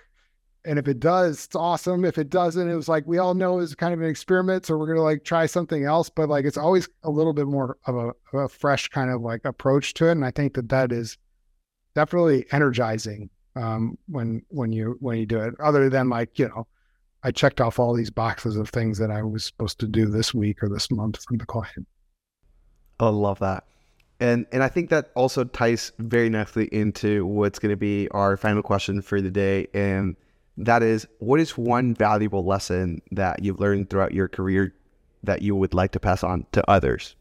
and 0.64 0.78
if 0.78 0.86
it 0.86 1.00
does 1.00 1.44
it's 1.46 1.56
awesome 1.56 2.04
if 2.04 2.18
it 2.18 2.30
doesn't 2.30 2.68
it 2.68 2.74
was 2.74 2.88
like 2.88 3.04
we 3.06 3.18
all 3.18 3.34
know 3.34 3.58
it's 3.58 3.74
kind 3.74 3.92
of 3.92 4.00
an 4.00 4.08
experiment 4.08 4.64
so 4.64 4.76
we're 4.76 4.94
to 4.94 5.00
like 5.00 5.24
try 5.24 5.46
something 5.46 5.84
else 5.84 6.08
but 6.08 6.28
like 6.28 6.44
it's 6.44 6.56
always 6.56 6.88
a 7.02 7.10
little 7.10 7.32
bit 7.32 7.46
more 7.46 7.76
of 7.86 7.96
a, 7.96 8.08
of 8.32 8.44
a 8.44 8.48
fresh 8.48 8.88
kind 8.88 9.10
of 9.10 9.20
like 9.20 9.44
approach 9.44 9.94
to 9.94 10.06
it 10.06 10.12
and 10.12 10.24
i 10.24 10.30
think 10.30 10.54
that 10.54 10.68
that 10.68 10.92
is 10.92 11.18
definitely 11.94 12.46
energizing 12.52 13.28
um, 13.56 13.98
when 14.08 14.42
when 14.48 14.72
you 14.72 14.96
when 15.00 15.18
you 15.18 15.26
do 15.26 15.40
it. 15.40 15.54
Other 15.60 15.88
than 15.88 16.08
like 16.08 16.38
you 16.38 16.48
know, 16.48 16.66
I 17.22 17.30
checked 17.30 17.60
off 17.60 17.78
all 17.78 17.94
these 17.94 18.10
boxes 18.10 18.56
of 18.56 18.70
things 18.70 18.98
that 18.98 19.10
I 19.10 19.22
was 19.22 19.44
supposed 19.44 19.78
to 19.80 19.86
do 19.86 20.06
this 20.06 20.32
week 20.34 20.62
or 20.62 20.68
this 20.68 20.90
month 20.90 21.22
from 21.24 21.38
the 21.38 21.46
client. 21.46 21.86
I 23.00 23.08
love 23.08 23.38
that. 23.40 23.64
And 24.20 24.46
and 24.52 24.62
I 24.62 24.68
think 24.68 24.90
that 24.90 25.10
also 25.14 25.44
ties 25.44 25.92
very 25.98 26.28
nicely 26.28 26.66
into 26.66 27.26
what's 27.26 27.58
going 27.58 27.70
to 27.70 27.76
be 27.76 28.08
our 28.10 28.36
final 28.36 28.62
question 28.62 29.02
for 29.02 29.20
the 29.20 29.30
day, 29.30 29.66
and 29.74 30.16
that 30.56 30.82
is, 30.82 31.06
what 31.18 31.40
is 31.40 31.56
one 31.56 31.94
valuable 31.94 32.44
lesson 32.44 33.00
that 33.10 33.42
you've 33.42 33.60
learned 33.60 33.90
throughout 33.90 34.12
your 34.12 34.28
career 34.28 34.74
that 35.22 35.42
you 35.42 35.56
would 35.56 35.74
like 35.74 35.92
to 35.92 36.00
pass 36.00 36.22
on 36.22 36.46
to 36.52 36.68
others? 36.70 37.16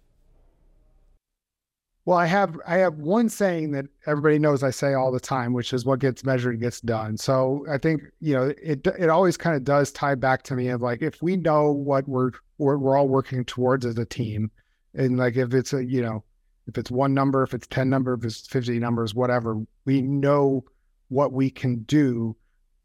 Well, 2.06 2.18
I 2.18 2.26
have 2.26 2.60
I 2.66 2.78
have 2.78 2.96
one 2.96 3.30
saying 3.30 3.72
that 3.72 3.86
everybody 4.08 4.40
knows 4.40 4.64
I 4.64 4.72
say 4.72 4.96
all 4.96 5.12
the 5.12 5.20
time, 5.20 5.54
which 5.54 5.72
is 5.72 5.86
what 5.86 6.00
gets 6.00 6.26
measured 6.26 6.60
gets 6.60 6.82
done. 6.82 7.16
So 7.16 7.64
I 7.70 7.78
think 7.78 8.02
you 8.20 8.34
know 8.34 8.54
it 8.62 8.86
it 8.88 9.10
always 9.10 9.38
kind 9.38 9.56
of 9.56 9.64
does 9.64 9.92
tie 9.92 10.16
back 10.16 10.42
to 10.44 10.56
me 10.56 10.70
of 10.70 10.82
like 10.82 11.04
if 11.04 11.22
we 11.22 11.38
know 11.38 11.72
what 11.72 12.08
we're 12.08 12.32
we're, 12.58 12.78
we're 12.78 12.98
all 12.98 13.08
working 13.08 13.46
towards 13.46 13.86
as 13.86 14.00
a 14.00 14.06
team, 14.06 14.50
and 14.96 15.18
like 15.18 15.38
if 15.38 15.54
it's 15.54 15.74
a 15.74 15.86
you 15.86 16.02
know 16.02 16.24
if 16.68 16.78
it's 16.78 16.90
one 16.90 17.14
number, 17.14 17.44
if 17.44 17.54
it's 17.54 17.68
ten 17.68 17.90
number, 17.90 18.14
if 18.16 18.26
it's 18.26 18.48
fifty 18.48 18.80
numbers, 18.80 19.14
whatever, 19.14 19.62
we 19.86 20.02
know 20.02 20.66
what 21.10 21.34
we 21.34 21.52
can 21.52 21.84
do 21.84 22.36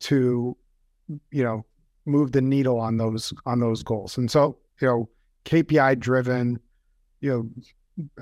to 0.01 0.57
you 1.31 1.43
know 1.43 1.65
move 2.05 2.33
the 2.33 2.41
needle 2.41 2.79
on 2.79 2.97
those 2.97 3.33
on 3.47 3.61
those 3.61 3.83
goals. 3.83 4.17
And 4.19 4.31
so 4.31 4.59
you 4.81 4.89
know 4.89 5.09
KPI 5.45 5.99
driven, 5.99 6.59
you 7.21 7.31
know 7.31 7.49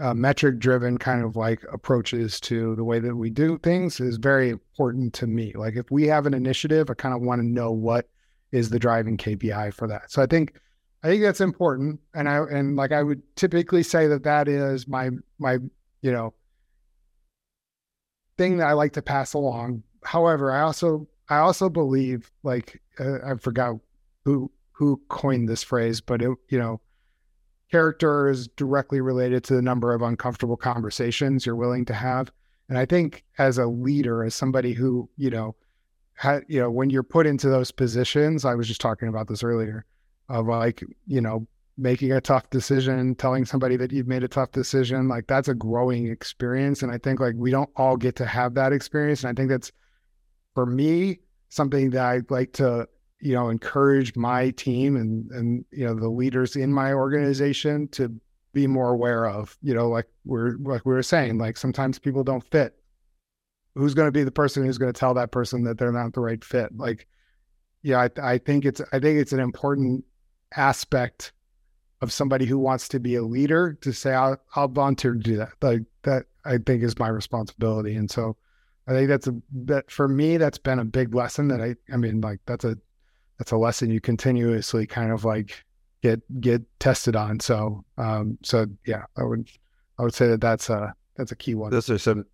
uh, 0.01 0.15
metric 0.15 0.59
driven 0.59 0.99
kind 0.99 1.25
of 1.25 1.37
like 1.37 1.65
approaches 1.73 2.39
to 2.41 2.77
the 2.77 2.85
way 2.85 3.01
that 3.01 3.17
we 3.17 3.29
do 3.29 3.59
things 3.59 3.99
is 3.99 4.19
very 4.19 4.51
important 4.51 5.13
to 5.15 5.27
me. 5.27 5.53
Like 5.55 5.75
if 5.77 5.91
we 5.91 6.07
have 6.07 6.27
an 6.27 6.35
initiative, 6.35 6.91
I 6.91 6.95
kind 6.95 7.15
of 7.15 7.23
want 7.23 7.41
to 7.41 7.47
know 7.47 7.73
what 7.73 8.09
is 8.53 8.71
the 8.71 8.79
driving 8.79 9.17
KPI 9.17 9.75
for 9.75 9.89
that. 9.89 10.13
So 10.13 10.23
I 10.23 10.27
think 10.27 10.55
I 11.03 11.09
think 11.09 11.23
that's 11.23 11.41
important, 11.41 12.01
and 12.15 12.29
I 12.29 12.39
and 12.39 12.77
like 12.77 12.93
I 12.93 13.03
would 13.03 13.21
typically 13.37 13.83
say 13.83 14.07
that 14.07 14.23
that 14.23 14.49
is 14.49 14.89
my 14.89 15.11
my 15.39 15.59
you 16.03 16.13
know 16.13 16.33
thing 18.39 18.57
that 18.59 18.69
I 18.69 18.73
like 18.73 18.93
to 18.95 19.03
pass 19.03 19.35
along. 19.35 19.83
However, 20.05 20.53
I 20.53 20.63
also 20.63 21.07
I 21.29 21.39
also 21.39 21.69
believe 21.69 22.31
like 22.43 22.81
uh, 22.99 23.19
I 23.25 23.35
forgot 23.37 23.77
who 24.25 24.51
who 24.73 25.01
coined 25.09 25.49
this 25.49 25.63
phrase, 25.63 26.01
but 26.01 26.23
it 26.23 26.31
you 26.49 26.59
know 26.59 26.81
character 27.71 28.29
is 28.29 28.49
directly 28.49 29.01
related 29.01 29.43
to 29.45 29.55
the 29.55 29.63
number 29.63 29.93
of 29.93 30.03
uncomfortable 30.03 30.57
conversations 30.57 31.45
you're 31.45 31.57
willing 31.57 31.85
to 31.87 31.95
have. 31.95 32.31
And 32.69 32.79
I 32.79 32.87
think 32.87 33.25
as 33.39 33.59
a 33.59 33.67
leader, 33.67 34.25
as 34.25 34.35
somebody 34.35 34.73
who, 34.73 35.09
you 35.17 35.31
know, 35.31 35.57
had, 36.15 36.45
you 36.47 36.61
know, 36.61 36.71
when 36.71 36.91
you're 36.91 37.03
put 37.03 37.27
into 37.27 37.49
those 37.49 37.73
positions, 37.73 38.45
I 38.45 38.55
was 38.55 38.69
just 38.69 38.81
talking 38.81 39.09
about 39.09 39.27
this 39.27 39.43
earlier 39.43 39.85
of 40.29 40.47
like, 40.47 40.85
you 41.07 41.21
know, 41.21 41.47
making 41.77 42.13
a 42.13 42.21
tough 42.21 42.49
decision, 42.51 43.17
telling 43.17 43.45
somebody 43.45 43.77
that 43.77 43.91
you've 43.91 44.07
made 44.07 44.23
a 44.23 44.29
tough 44.29 44.53
decision, 44.53 45.09
like 45.09 45.27
that's 45.27 45.49
a 45.49 45.55
growing 45.55 46.07
experience. 46.07 46.83
And 46.83 46.93
I 46.93 46.99
think 46.99 47.19
like 47.19 47.35
we 47.37 47.51
don't 47.51 47.71
all 47.77 47.97
get 47.97 48.15
to 48.17 48.27
have 48.27 48.55
that 48.55 48.73
experience. 48.73 49.25
And 49.25 49.37
I 49.37 49.41
think 49.41 49.51
that's 49.51 49.73
for 50.55 50.67
me, 50.67 51.21
something 51.49 51.90
that 51.90 52.05
I'd 52.05 52.31
like 52.31 52.53
to 52.55 52.88
you 53.25 53.33
know, 53.33 53.49
encourage 53.49 54.14
my 54.17 54.51
team 54.51 54.97
and 54.97 55.31
and 55.31 55.64
you 55.71 55.87
know 55.87 55.95
the 55.95 56.11
leaders 56.11 56.57
in 56.57 56.71
my 56.71 56.93
organization 56.93 57.88
to 57.88 58.14
be 58.53 58.67
more 58.67 58.90
aware 58.90 59.27
of. 59.27 59.57
You 59.62 59.75
know, 59.75 59.88
like 59.88 60.07
we're 60.27 60.57
like 60.59 60.85
we 60.85 60.93
were 60.93 61.03
saying, 61.03 61.38
like 61.38 61.57
sometimes 61.57 61.99
people 61.99 62.23
don't 62.23 62.45
fit. 62.51 62.75
Who's 63.75 63.95
going 63.95 64.09
to 64.09 64.12
be 64.12 64.25
the 64.25 64.31
person 64.31 64.62
who's 64.62 64.77
going 64.77 64.93
to 64.93 64.99
tell 64.99 65.14
that 65.14 65.33
person 65.33 65.64
that 65.64 65.79
they're 65.79 65.90
not 65.90 66.12
the 66.12 66.21
right 66.21 66.45
fit? 66.45 66.77
Like, 66.77 67.09
yeah, 67.83 67.99
I, 67.99 68.35
I 68.35 68.38
think 68.38 68.67
it's 68.67 68.83
I 68.93 69.01
think 69.01 69.19
it's 69.19 69.33
an 69.33 69.40
important 69.40 70.05
aspect 70.55 71.33
of 72.03 72.12
somebody 72.12 72.45
who 72.45 72.59
wants 72.59 72.88
to 72.88 73.01
be 73.01 73.14
a 73.14 73.23
leader 73.23 73.79
to 73.81 73.93
say 73.95 74.12
I'll, 74.12 74.37
I'll 74.55 74.69
volunteer 74.69 75.14
to 75.14 75.19
do 75.19 75.37
that. 75.37 75.53
Like 75.62 75.83
that 76.03 76.27
I 76.45 76.59
think 76.59 76.83
is 76.83 76.99
my 76.99 77.09
responsibility, 77.09 77.97
and 77.97 78.11
so 78.11 78.37
I 78.87 78.92
think 78.92 79.09
that's 79.09 79.27
a 79.27 79.35
that 79.66 79.90
for 79.90 80.09
me 80.09 80.37
that's 80.37 80.59
been 80.59 80.79
a 80.79 80.85
big 80.85 81.14
lesson 81.14 81.49
that 81.49 81.61
I 81.61 81.75
I 81.92 81.97
mean 81.97 82.20
like 82.20 82.40
that's 82.47 82.64
a 82.64 82.77
that's 83.38 83.53
a 83.53 83.57
lesson 83.57 83.90
you 83.90 84.01
continuously 84.01 84.87
kind 84.87 85.11
of 85.11 85.25
like 85.25 85.64
get 86.03 86.20
get 86.40 86.62
tested 86.81 87.16
on. 87.16 87.40
So 87.40 87.85
um, 87.99 88.38
so 88.42 88.66
yeah, 88.87 89.05
I 89.16 89.25
would 89.25 89.49
I 89.99 90.03
would 90.03 90.14
say 90.14 90.29
that 90.29 90.40
that's 90.40 90.68
a 90.70 90.94
that's 91.16 91.33
a 91.33 91.37
key 91.37 91.55
one. 91.55 91.70
Those 91.70 91.90
are 91.90 91.99
some 91.99 92.27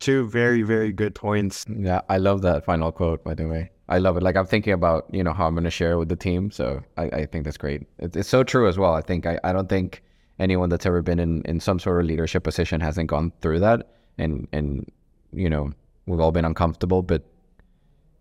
two 0.00 0.28
very 0.28 0.62
very 0.62 0.92
good 0.92 1.14
points. 1.14 1.64
Yeah, 1.68 2.00
I 2.08 2.18
love 2.18 2.42
that 2.42 2.64
final 2.64 2.90
quote. 2.90 3.22
By 3.22 3.34
the 3.34 3.46
way, 3.46 3.70
I 3.88 3.98
love 3.98 4.16
it. 4.16 4.22
Like 4.22 4.36
I'm 4.36 4.46
thinking 4.46 4.72
about 4.72 5.06
you 5.12 5.22
know 5.22 5.32
how 5.32 5.46
I'm 5.46 5.54
going 5.54 5.64
to 5.64 5.70
share 5.70 5.92
it 5.92 5.98
with 5.98 6.08
the 6.08 6.16
team. 6.16 6.50
So 6.50 6.82
I, 6.96 7.04
I 7.04 7.26
think 7.26 7.44
that's 7.44 7.56
great. 7.56 7.82
It, 7.98 8.16
it's 8.16 8.28
so 8.28 8.42
true 8.42 8.68
as 8.68 8.78
well. 8.78 8.94
I 8.94 9.02
think 9.02 9.26
I, 9.26 9.38
I 9.44 9.52
don't 9.52 9.68
think 9.68 10.02
anyone 10.40 10.68
that's 10.68 10.86
ever 10.86 11.02
been 11.02 11.20
in 11.20 11.42
in 11.42 11.60
some 11.60 11.78
sort 11.78 12.00
of 12.00 12.06
leadership 12.06 12.42
position 12.42 12.80
hasn't 12.80 13.08
gone 13.08 13.32
through 13.40 13.60
that. 13.60 13.88
And 14.18 14.48
and 14.52 14.90
you 15.32 15.50
know 15.50 15.72
we've 16.06 16.20
all 16.20 16.32
been 16.32 16.44
uncomfortable, 16.44 17.02
but 17.02 17.22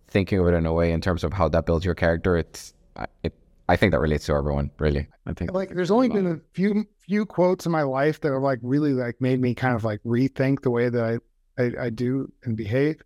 thinking 0.08 0.40
of 0.40 0.48
it 0.48 0.54
in 0.54 0.66
a 0.66 0.74
way 0.74 0.92
in 0.92 1.02
terms 1.02 1.24
of 1.24 1.34
how 1.34 1.48
that 1.50 1.66
builds 1.66 1.86
your 1.86 1.96
character, 1.96 2.38
it's 2.38 2.74
it, 3.24 3.34
I 3.70 3.76
think 3.76 3.92
that 3.92 4.00
relates 4.00 4.26
to 4.28 4.34
everyone, 4.34 4.72
really. 4.80 5.08
I 5.26 5.34
think 5.34 5.52
like 5.52 5.70
there's 5.70 5.92
only 5.92 6.10
been 6.10 6.28
a 6.28 6.40
few 6.54 6.86
few 7.00 7.26
quotes 7.26 7.66
in 7.66 7.72
my 7.72 7.84
life 7.84 8.22
that 8.22 8.32
have 8.32 8.42
like 8.42 8.60
really 8.62 8.94
like 8.94 9.20
made 9.20 9.42
me 9.42 9.54
kind 9.54 9.76
of 9.76 9.84
like 9.84 10.02
rethink 10.04 10.62
the 10.62 10.72
way 10.72 10.90
that 10.90 11.22
I, 11.58 11.62
I, 11.62 11.86
I 11.86 11.90
do 11.90 12.32
and 12.44 12.56
behave. 12.56 13.02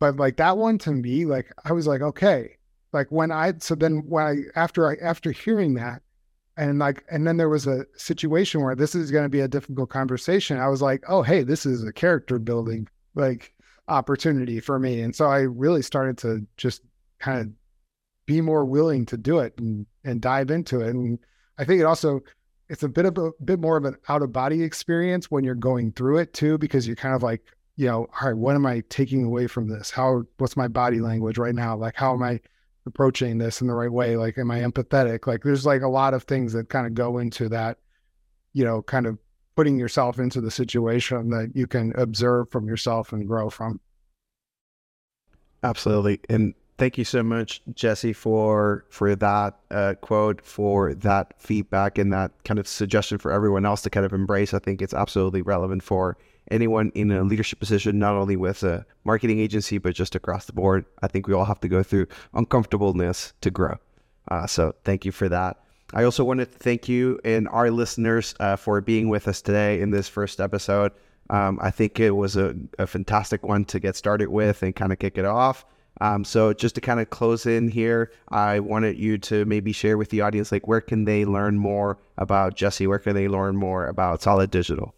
But 0.00 0.16
like 0.16 0.36
that 0.36 0.56
one 0.56 0.78
to 0.78 0.92
me, 0.92 1.26
like 1.26 1.52
I 1.64 1.72
was 1.72 1.86
like, 1.86 2.00
okay. 2.00 2.56
Like 2.92 3.08
when 3.10 3.30
I 3.30 3.52
so 3.58 3.74
then 3.74 4.04
when 4.08 4.24
I 4.24 4.58
after 4.58 4.88
I 4.88 4.94
after 5.02 5.32
hearing 5.32 5.74
that 5.74 6.00
and 6.56 6.78
like 6.78 7.04
and 7.10 7.26
then 7.26 7.36
there 7.36 7.50
was 7.50 7.66
a 7.66 7.84
situation 7.96 8.62
where 8.62 8.74
this 8.74 8.94
is 8.94 9.10
gonna 9.10 9.28
be 9.28 9.40
a 9.40 9.48
difficult 9.48 9.90
conversation, 9.90 10.58
I 10.58 10.68
was 10.68 10.80
like, 10.80 11.04
oh 11.08 11.22
hey, 11.22 11.42
this 11.42 11.66
is 11.66 11.84
a 11.84 11.92
character 11.92 12.38
building. 12.38 12.88
Like 13.18 13.52
opportunity 13.88 14.60
for 14.60 14.78
me. 14.78 15.02
And 15.02 15.14
so 15.14 15.26
I 15.26 15.40
really 15.40 15.82
started 15.82 16.16
to 16.18 16.46
just 16.56 16.82
kind 17.18 17.40
of 17.40 17.48
be 18.26 18.40
more 18.40 18.64
willing 18.64 19.06
to 19.06 19.16
do 19.16 19.38
it 19.38 19.54
and, 19.58 19.86
and 20.04 20.20
dive 20.20 20.50
into 20.50 20.80
it. 20.80 20.94
And 20.94 21.18
I 21.58 21.64
think 21.64 21.80
it 21.80 21.84
also, 21.84 22.20
it's 22.68 22.82
a 22.82 22.88
bit 22.88 23.06
of 23.06 23.16
a 23.18 23.30
bit 23.44 23.58
more 23.58 23.76
of 23.76 23.84
an 23.86 23.96
out 24.08 24.22
of 24.22 24.32
body 24.32 24.62
experience 24.62 25.30
when 25.30 25.42
you're 25.42 25.54
going 25.54 25.92
through 25.92 26.18
it 26.18 26.34
too, 26.34 26.58
because 26.58 26.86
you're 26.86 26.96
kind 26.96 27.14
of 27.14 27.22
like, 27.22 27.42
you 27.76 27.86
know, 27.86 28.06
all 28.20 28.28
right, 28.28 28.36
what 28.36 28.54
am 28.54 28.66
I 28.66 28.82
taking 28.88 29.24
away 29.24 29.46
from 29.46 29.68
this? 29.68 29.90
How, 29.90 30.24
what's 30.36 30.56
my 30.56 30.68
body 30.68 31.00
language 31.00 31.38
right 31.38 31.54
now? 31.54 31.76
Like, 31.76 31.96
how 31.96 32.12
am 32.12 32.22
I 32.22 32.40
approaching 32.86 33.38
this 33.38 33.60
in 33.60 33.66
the 33.66 33.74
right 33.74 33.90
way? 33.90 34.16
Like, 34.16 34.36
am 34.36 34.50
I 34.50 34.60
empathetic? 34.60 35.26
Like, 35.26 35.42
there's 35.42 35.64
like 35.64 35.82
a 35.82 35.88
lot 35.88 36.12
of 36.12 36.24
things 36.24 36.52
that 36.52 36.68
kind 36.68 36.86
of 36.86 36.94
go 36.94 37.18
into 37.18 37.48
that, 37.48 37.78
you 38.52 38.64
know, 38.64 38.82
kind 38.82 39.06
of 39.06 39.18
putting 39.58 39.76
yourself 39.76 40.20
into 40.20 40.40
the 40.40 40.52
situation 40.52 41.30
that 41.30 41.50
you 41.52 41.66
can 41.66 41.92
observe 41.96 42.48
from 42.48 42.68
yourself 42.68 43.12
and 43.12 43.26
grow 43.26 43.50
from. 43.50 43.80
Absolutely. 45.64 46.20
And 46.28 46.54
thank 46.76 46.96
you 46.96 47.02
so 47.02 47.24
much, 47.24 47.60
Jesse, 47.74 48.12
for 48.12 48.84
for 48.88 49.16
that 49.16 49.58
uh, 49.72 49.94
quote, 50.00 50.46
for 50.46 50.94
that 50.94 51.34
feedback, 51.42 51.98
and 51.98 52.12
that 52.12 52.30
kind 52.44 52.60
of 52.60 52.68
suggestion 52.68 53.18
for 53.18 53.32
everyone 53.32 53.66
else 53.66 53.82
to 53.82 53.90
kind 53.90 54.06
of 54.06 54.12
embrace. 54.12 54.54
I 54.54 54.60
think 54.60 54.80
it's 54.80 54.94
absolutely 54.94 55.42
relevant 55.42 55.82
for 55.82 56.16
anyone 56.52 56.92
in 56.94 57.10
a 57.10 57.24
leadership 57.24 57.58
position, 57.58 57.98
not 57.98 58.14
only 58.14 58.36
with 58.36 58.62
a 58.62 58.86
marketing 59.02 59.40
agency, 59.40 59.78
but 59.78 59.92
just 59.92 60.14
across 60.14 60.46
the 60.46 60.52
board. 60.52 60.84
I 61.02 61.08
think 61.08 61.26
we 61.26 61.34
all 61.34 61.46
have 61.46 61.58
to 61.62 61.68
go 61.68 61.82
through 61.82 62.06
uncomfortableness 62.32 63.32
to 63.40 63.50
grow. 63.50 63.74
Uh, 64.30 64.46
so 64.46 64.76
thank 64.84 65.04
you 65.04 65.10
for 65.10 65.28
that. 65.28 65.56
I 65.94 66.04
also 66.04 66.22
want 66.22 66.40
to 66.40 66.46
thank 66.46 66.88
you 66.88 67.18
and 67.24 67.48
our 67.48 67.70
listeners 67.70 68.34
uh, 68.40 68.56
for 68.56 68.80
being 68.80 69.08
with 69.08 69.26
us 69.26 69.40
today 69.40 69.80
in 69.80 69.90
this 69.90 70.08
first 70.08 70.40
episode. 70.40 70.92
Um, 71.30 71.58
I 71.62 71.70
think 71.70 71.98
it 71.98 72.10
was 72.10 72.36
a, 72.36 72.54
a, 72.78 72.86
fantastic 72.86 73.42
one 73.42 73.64
to 73.66 73.78
get 73.78 73.96
started 73.96 74.28
with 74.28 74.62
and 74.62 74.74
kind 74.74 74.92
of 74.92 74.98
kick 74.98 75.18
it 75.18 75.26
off. 75.26 75.66
Um, 76.00 76.24
so 76.24 76.52
just 76.52 76.74
to 76.76 76.80
kind 76.80 77.00
of 77.00 77.10
close 77.10 77.44
in 77.44 77.68
here, 77.68 78.12
I 78.28 78.60
wanted 78.60 78.98
you 78.98 79.18
to 79.18 79.44
maybe 79.44 79.72
share 79.72 79.98
with 79.98 80.10
the 80.10 80.20
audience, 80.20 80.52
like 80.52 80.66
where 80.66 80.80
can 80.80 81.04
they 81.04 81.24
learn 81.24 81.58
more 81.58 81.98
about 82.16 82.54
Jesse? 82.54 82.86
Where 82.86 82.98
can 82.98 83.14
they 83.14 83.28
learn 83.28 83.56
more 83.56 83.86
about 83.86 84.22
Solid 84.22 84.50
Digital? 84.50 84.94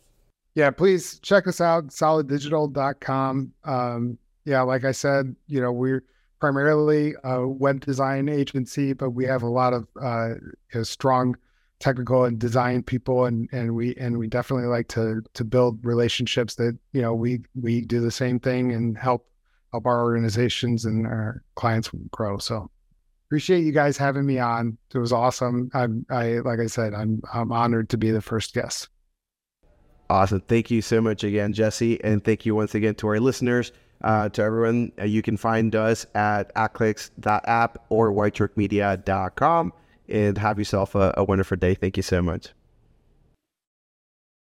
Yeah, 0.55 0.70
please 0.70 1.18
check 1.20 1.46
us 1.46 1.61
out, 1.61 1.88
soliddigital.com. 1.88 3.53
Um, 3.64 4.18
yeah, 4.44 4.62
like 4.62 4.85
I 4.85 4.92
said, 4.92 5.35
you 5.46 5.61
know, 5.61 5.72
we're 5.72 6.05
primarily 6.40 7.14
a 7.22 7.46
web 7.46 7.81
design 7.81 8.29
agency, 8.29 8.92
but 8.92 9.11
we 9.11 9.24
have 9.26 9.42
a 9.42 9.48
lot 9.48 9.72
of 9.72 9.87
uh, 10.03 10.31
you 10.31 10.53
know, 10.74 10.83
strong 10.83 11.37
technical 11.81 12.24
and 12.24 12.38
design 12.38 12.83
people 12.83 13.24
and 13.24 13.48
and 13.53 13.74
we 13.74 13.94
and 13.96 14.18
we 14.18 14.26
definitely 14.26 14.66
like 14.66 14.87
to 14.88 15.22
to 15.33 15.44
build 15.44 15.79
relationships 15.83 16.55
that 16.55 16.79
you 16.92 17.00
know 17.00 17.14
we 17.14 17.40
we 17.55 17.81
do 17.81 18.00
the 18.00 18.11
same 18.11 18.38
thing 18.38 18.72
and 18.72 18.98
help 18.98 19.26
help 19.72 19.87
our 19.87 20.03
organizations 20.03 20.85
and 20.85 21.07
our 21.07 21.42
clients 21.55 21.90
grow. 22.11 22.37
So 22.38 22.70
appreciate 23.29 23.64
you 23.64 23.72
guys 23.72 23.96
having 23.96 24.26
me 24.26 24.38
on. 24.38 24.76
It 24.94 24.98
was 24.98 25.12
awesome. 25.12 25.70
I'm 25.72 26.05
i 26.11 26.38
like 26.38 26.61
i 26.61 26.66
said 26.66 26.94
i'm 26.94 27.22
i'm 27.33 27.50
honored 27.50 27.88
to 27.90 27.98
be 27.98 28.11
the 28.11 28.22
first 28.22 28.55
guest. 28.55 28.88
Awesome. 30.11 30.40
Thank 30.40 30.70
you 30.70 30.83
so 30.83 31.00
much 31.00 31.24
again 31.24 31.53
jesse 31.53 32.03
and 32.05 32.22
thank 32.22 32.44
you 32.44 32.55
once 32.55 32.74
again 32.74 32.94
to 32.96 33.09
our 33.09 33.20
listeners 33.20 33.72
uh, 34.03 34.29
to 34.31 34.43
everyone 34.43 34.93
uh, 34.99 35.05
you 35.05 35.23
can 35.23 35.37
find 35.37 35.75
us 35.75 36.07
at 36.15 36.55
adclicks.app 36.55 37.79
or 37.89 38.13
whitesharkmedia.com 38.13 39.73
and 40.09 40.39
have 40.39 40.59
yourself 40.59 40.95
a, 40.95 41.15
a 41.17 41.25
wonderful 41.25 41.57
day. 41.57 41.75
Thank 41.75 41.97
you 41.97 42.03
so 42.03 42.21
much. 42.23 42.49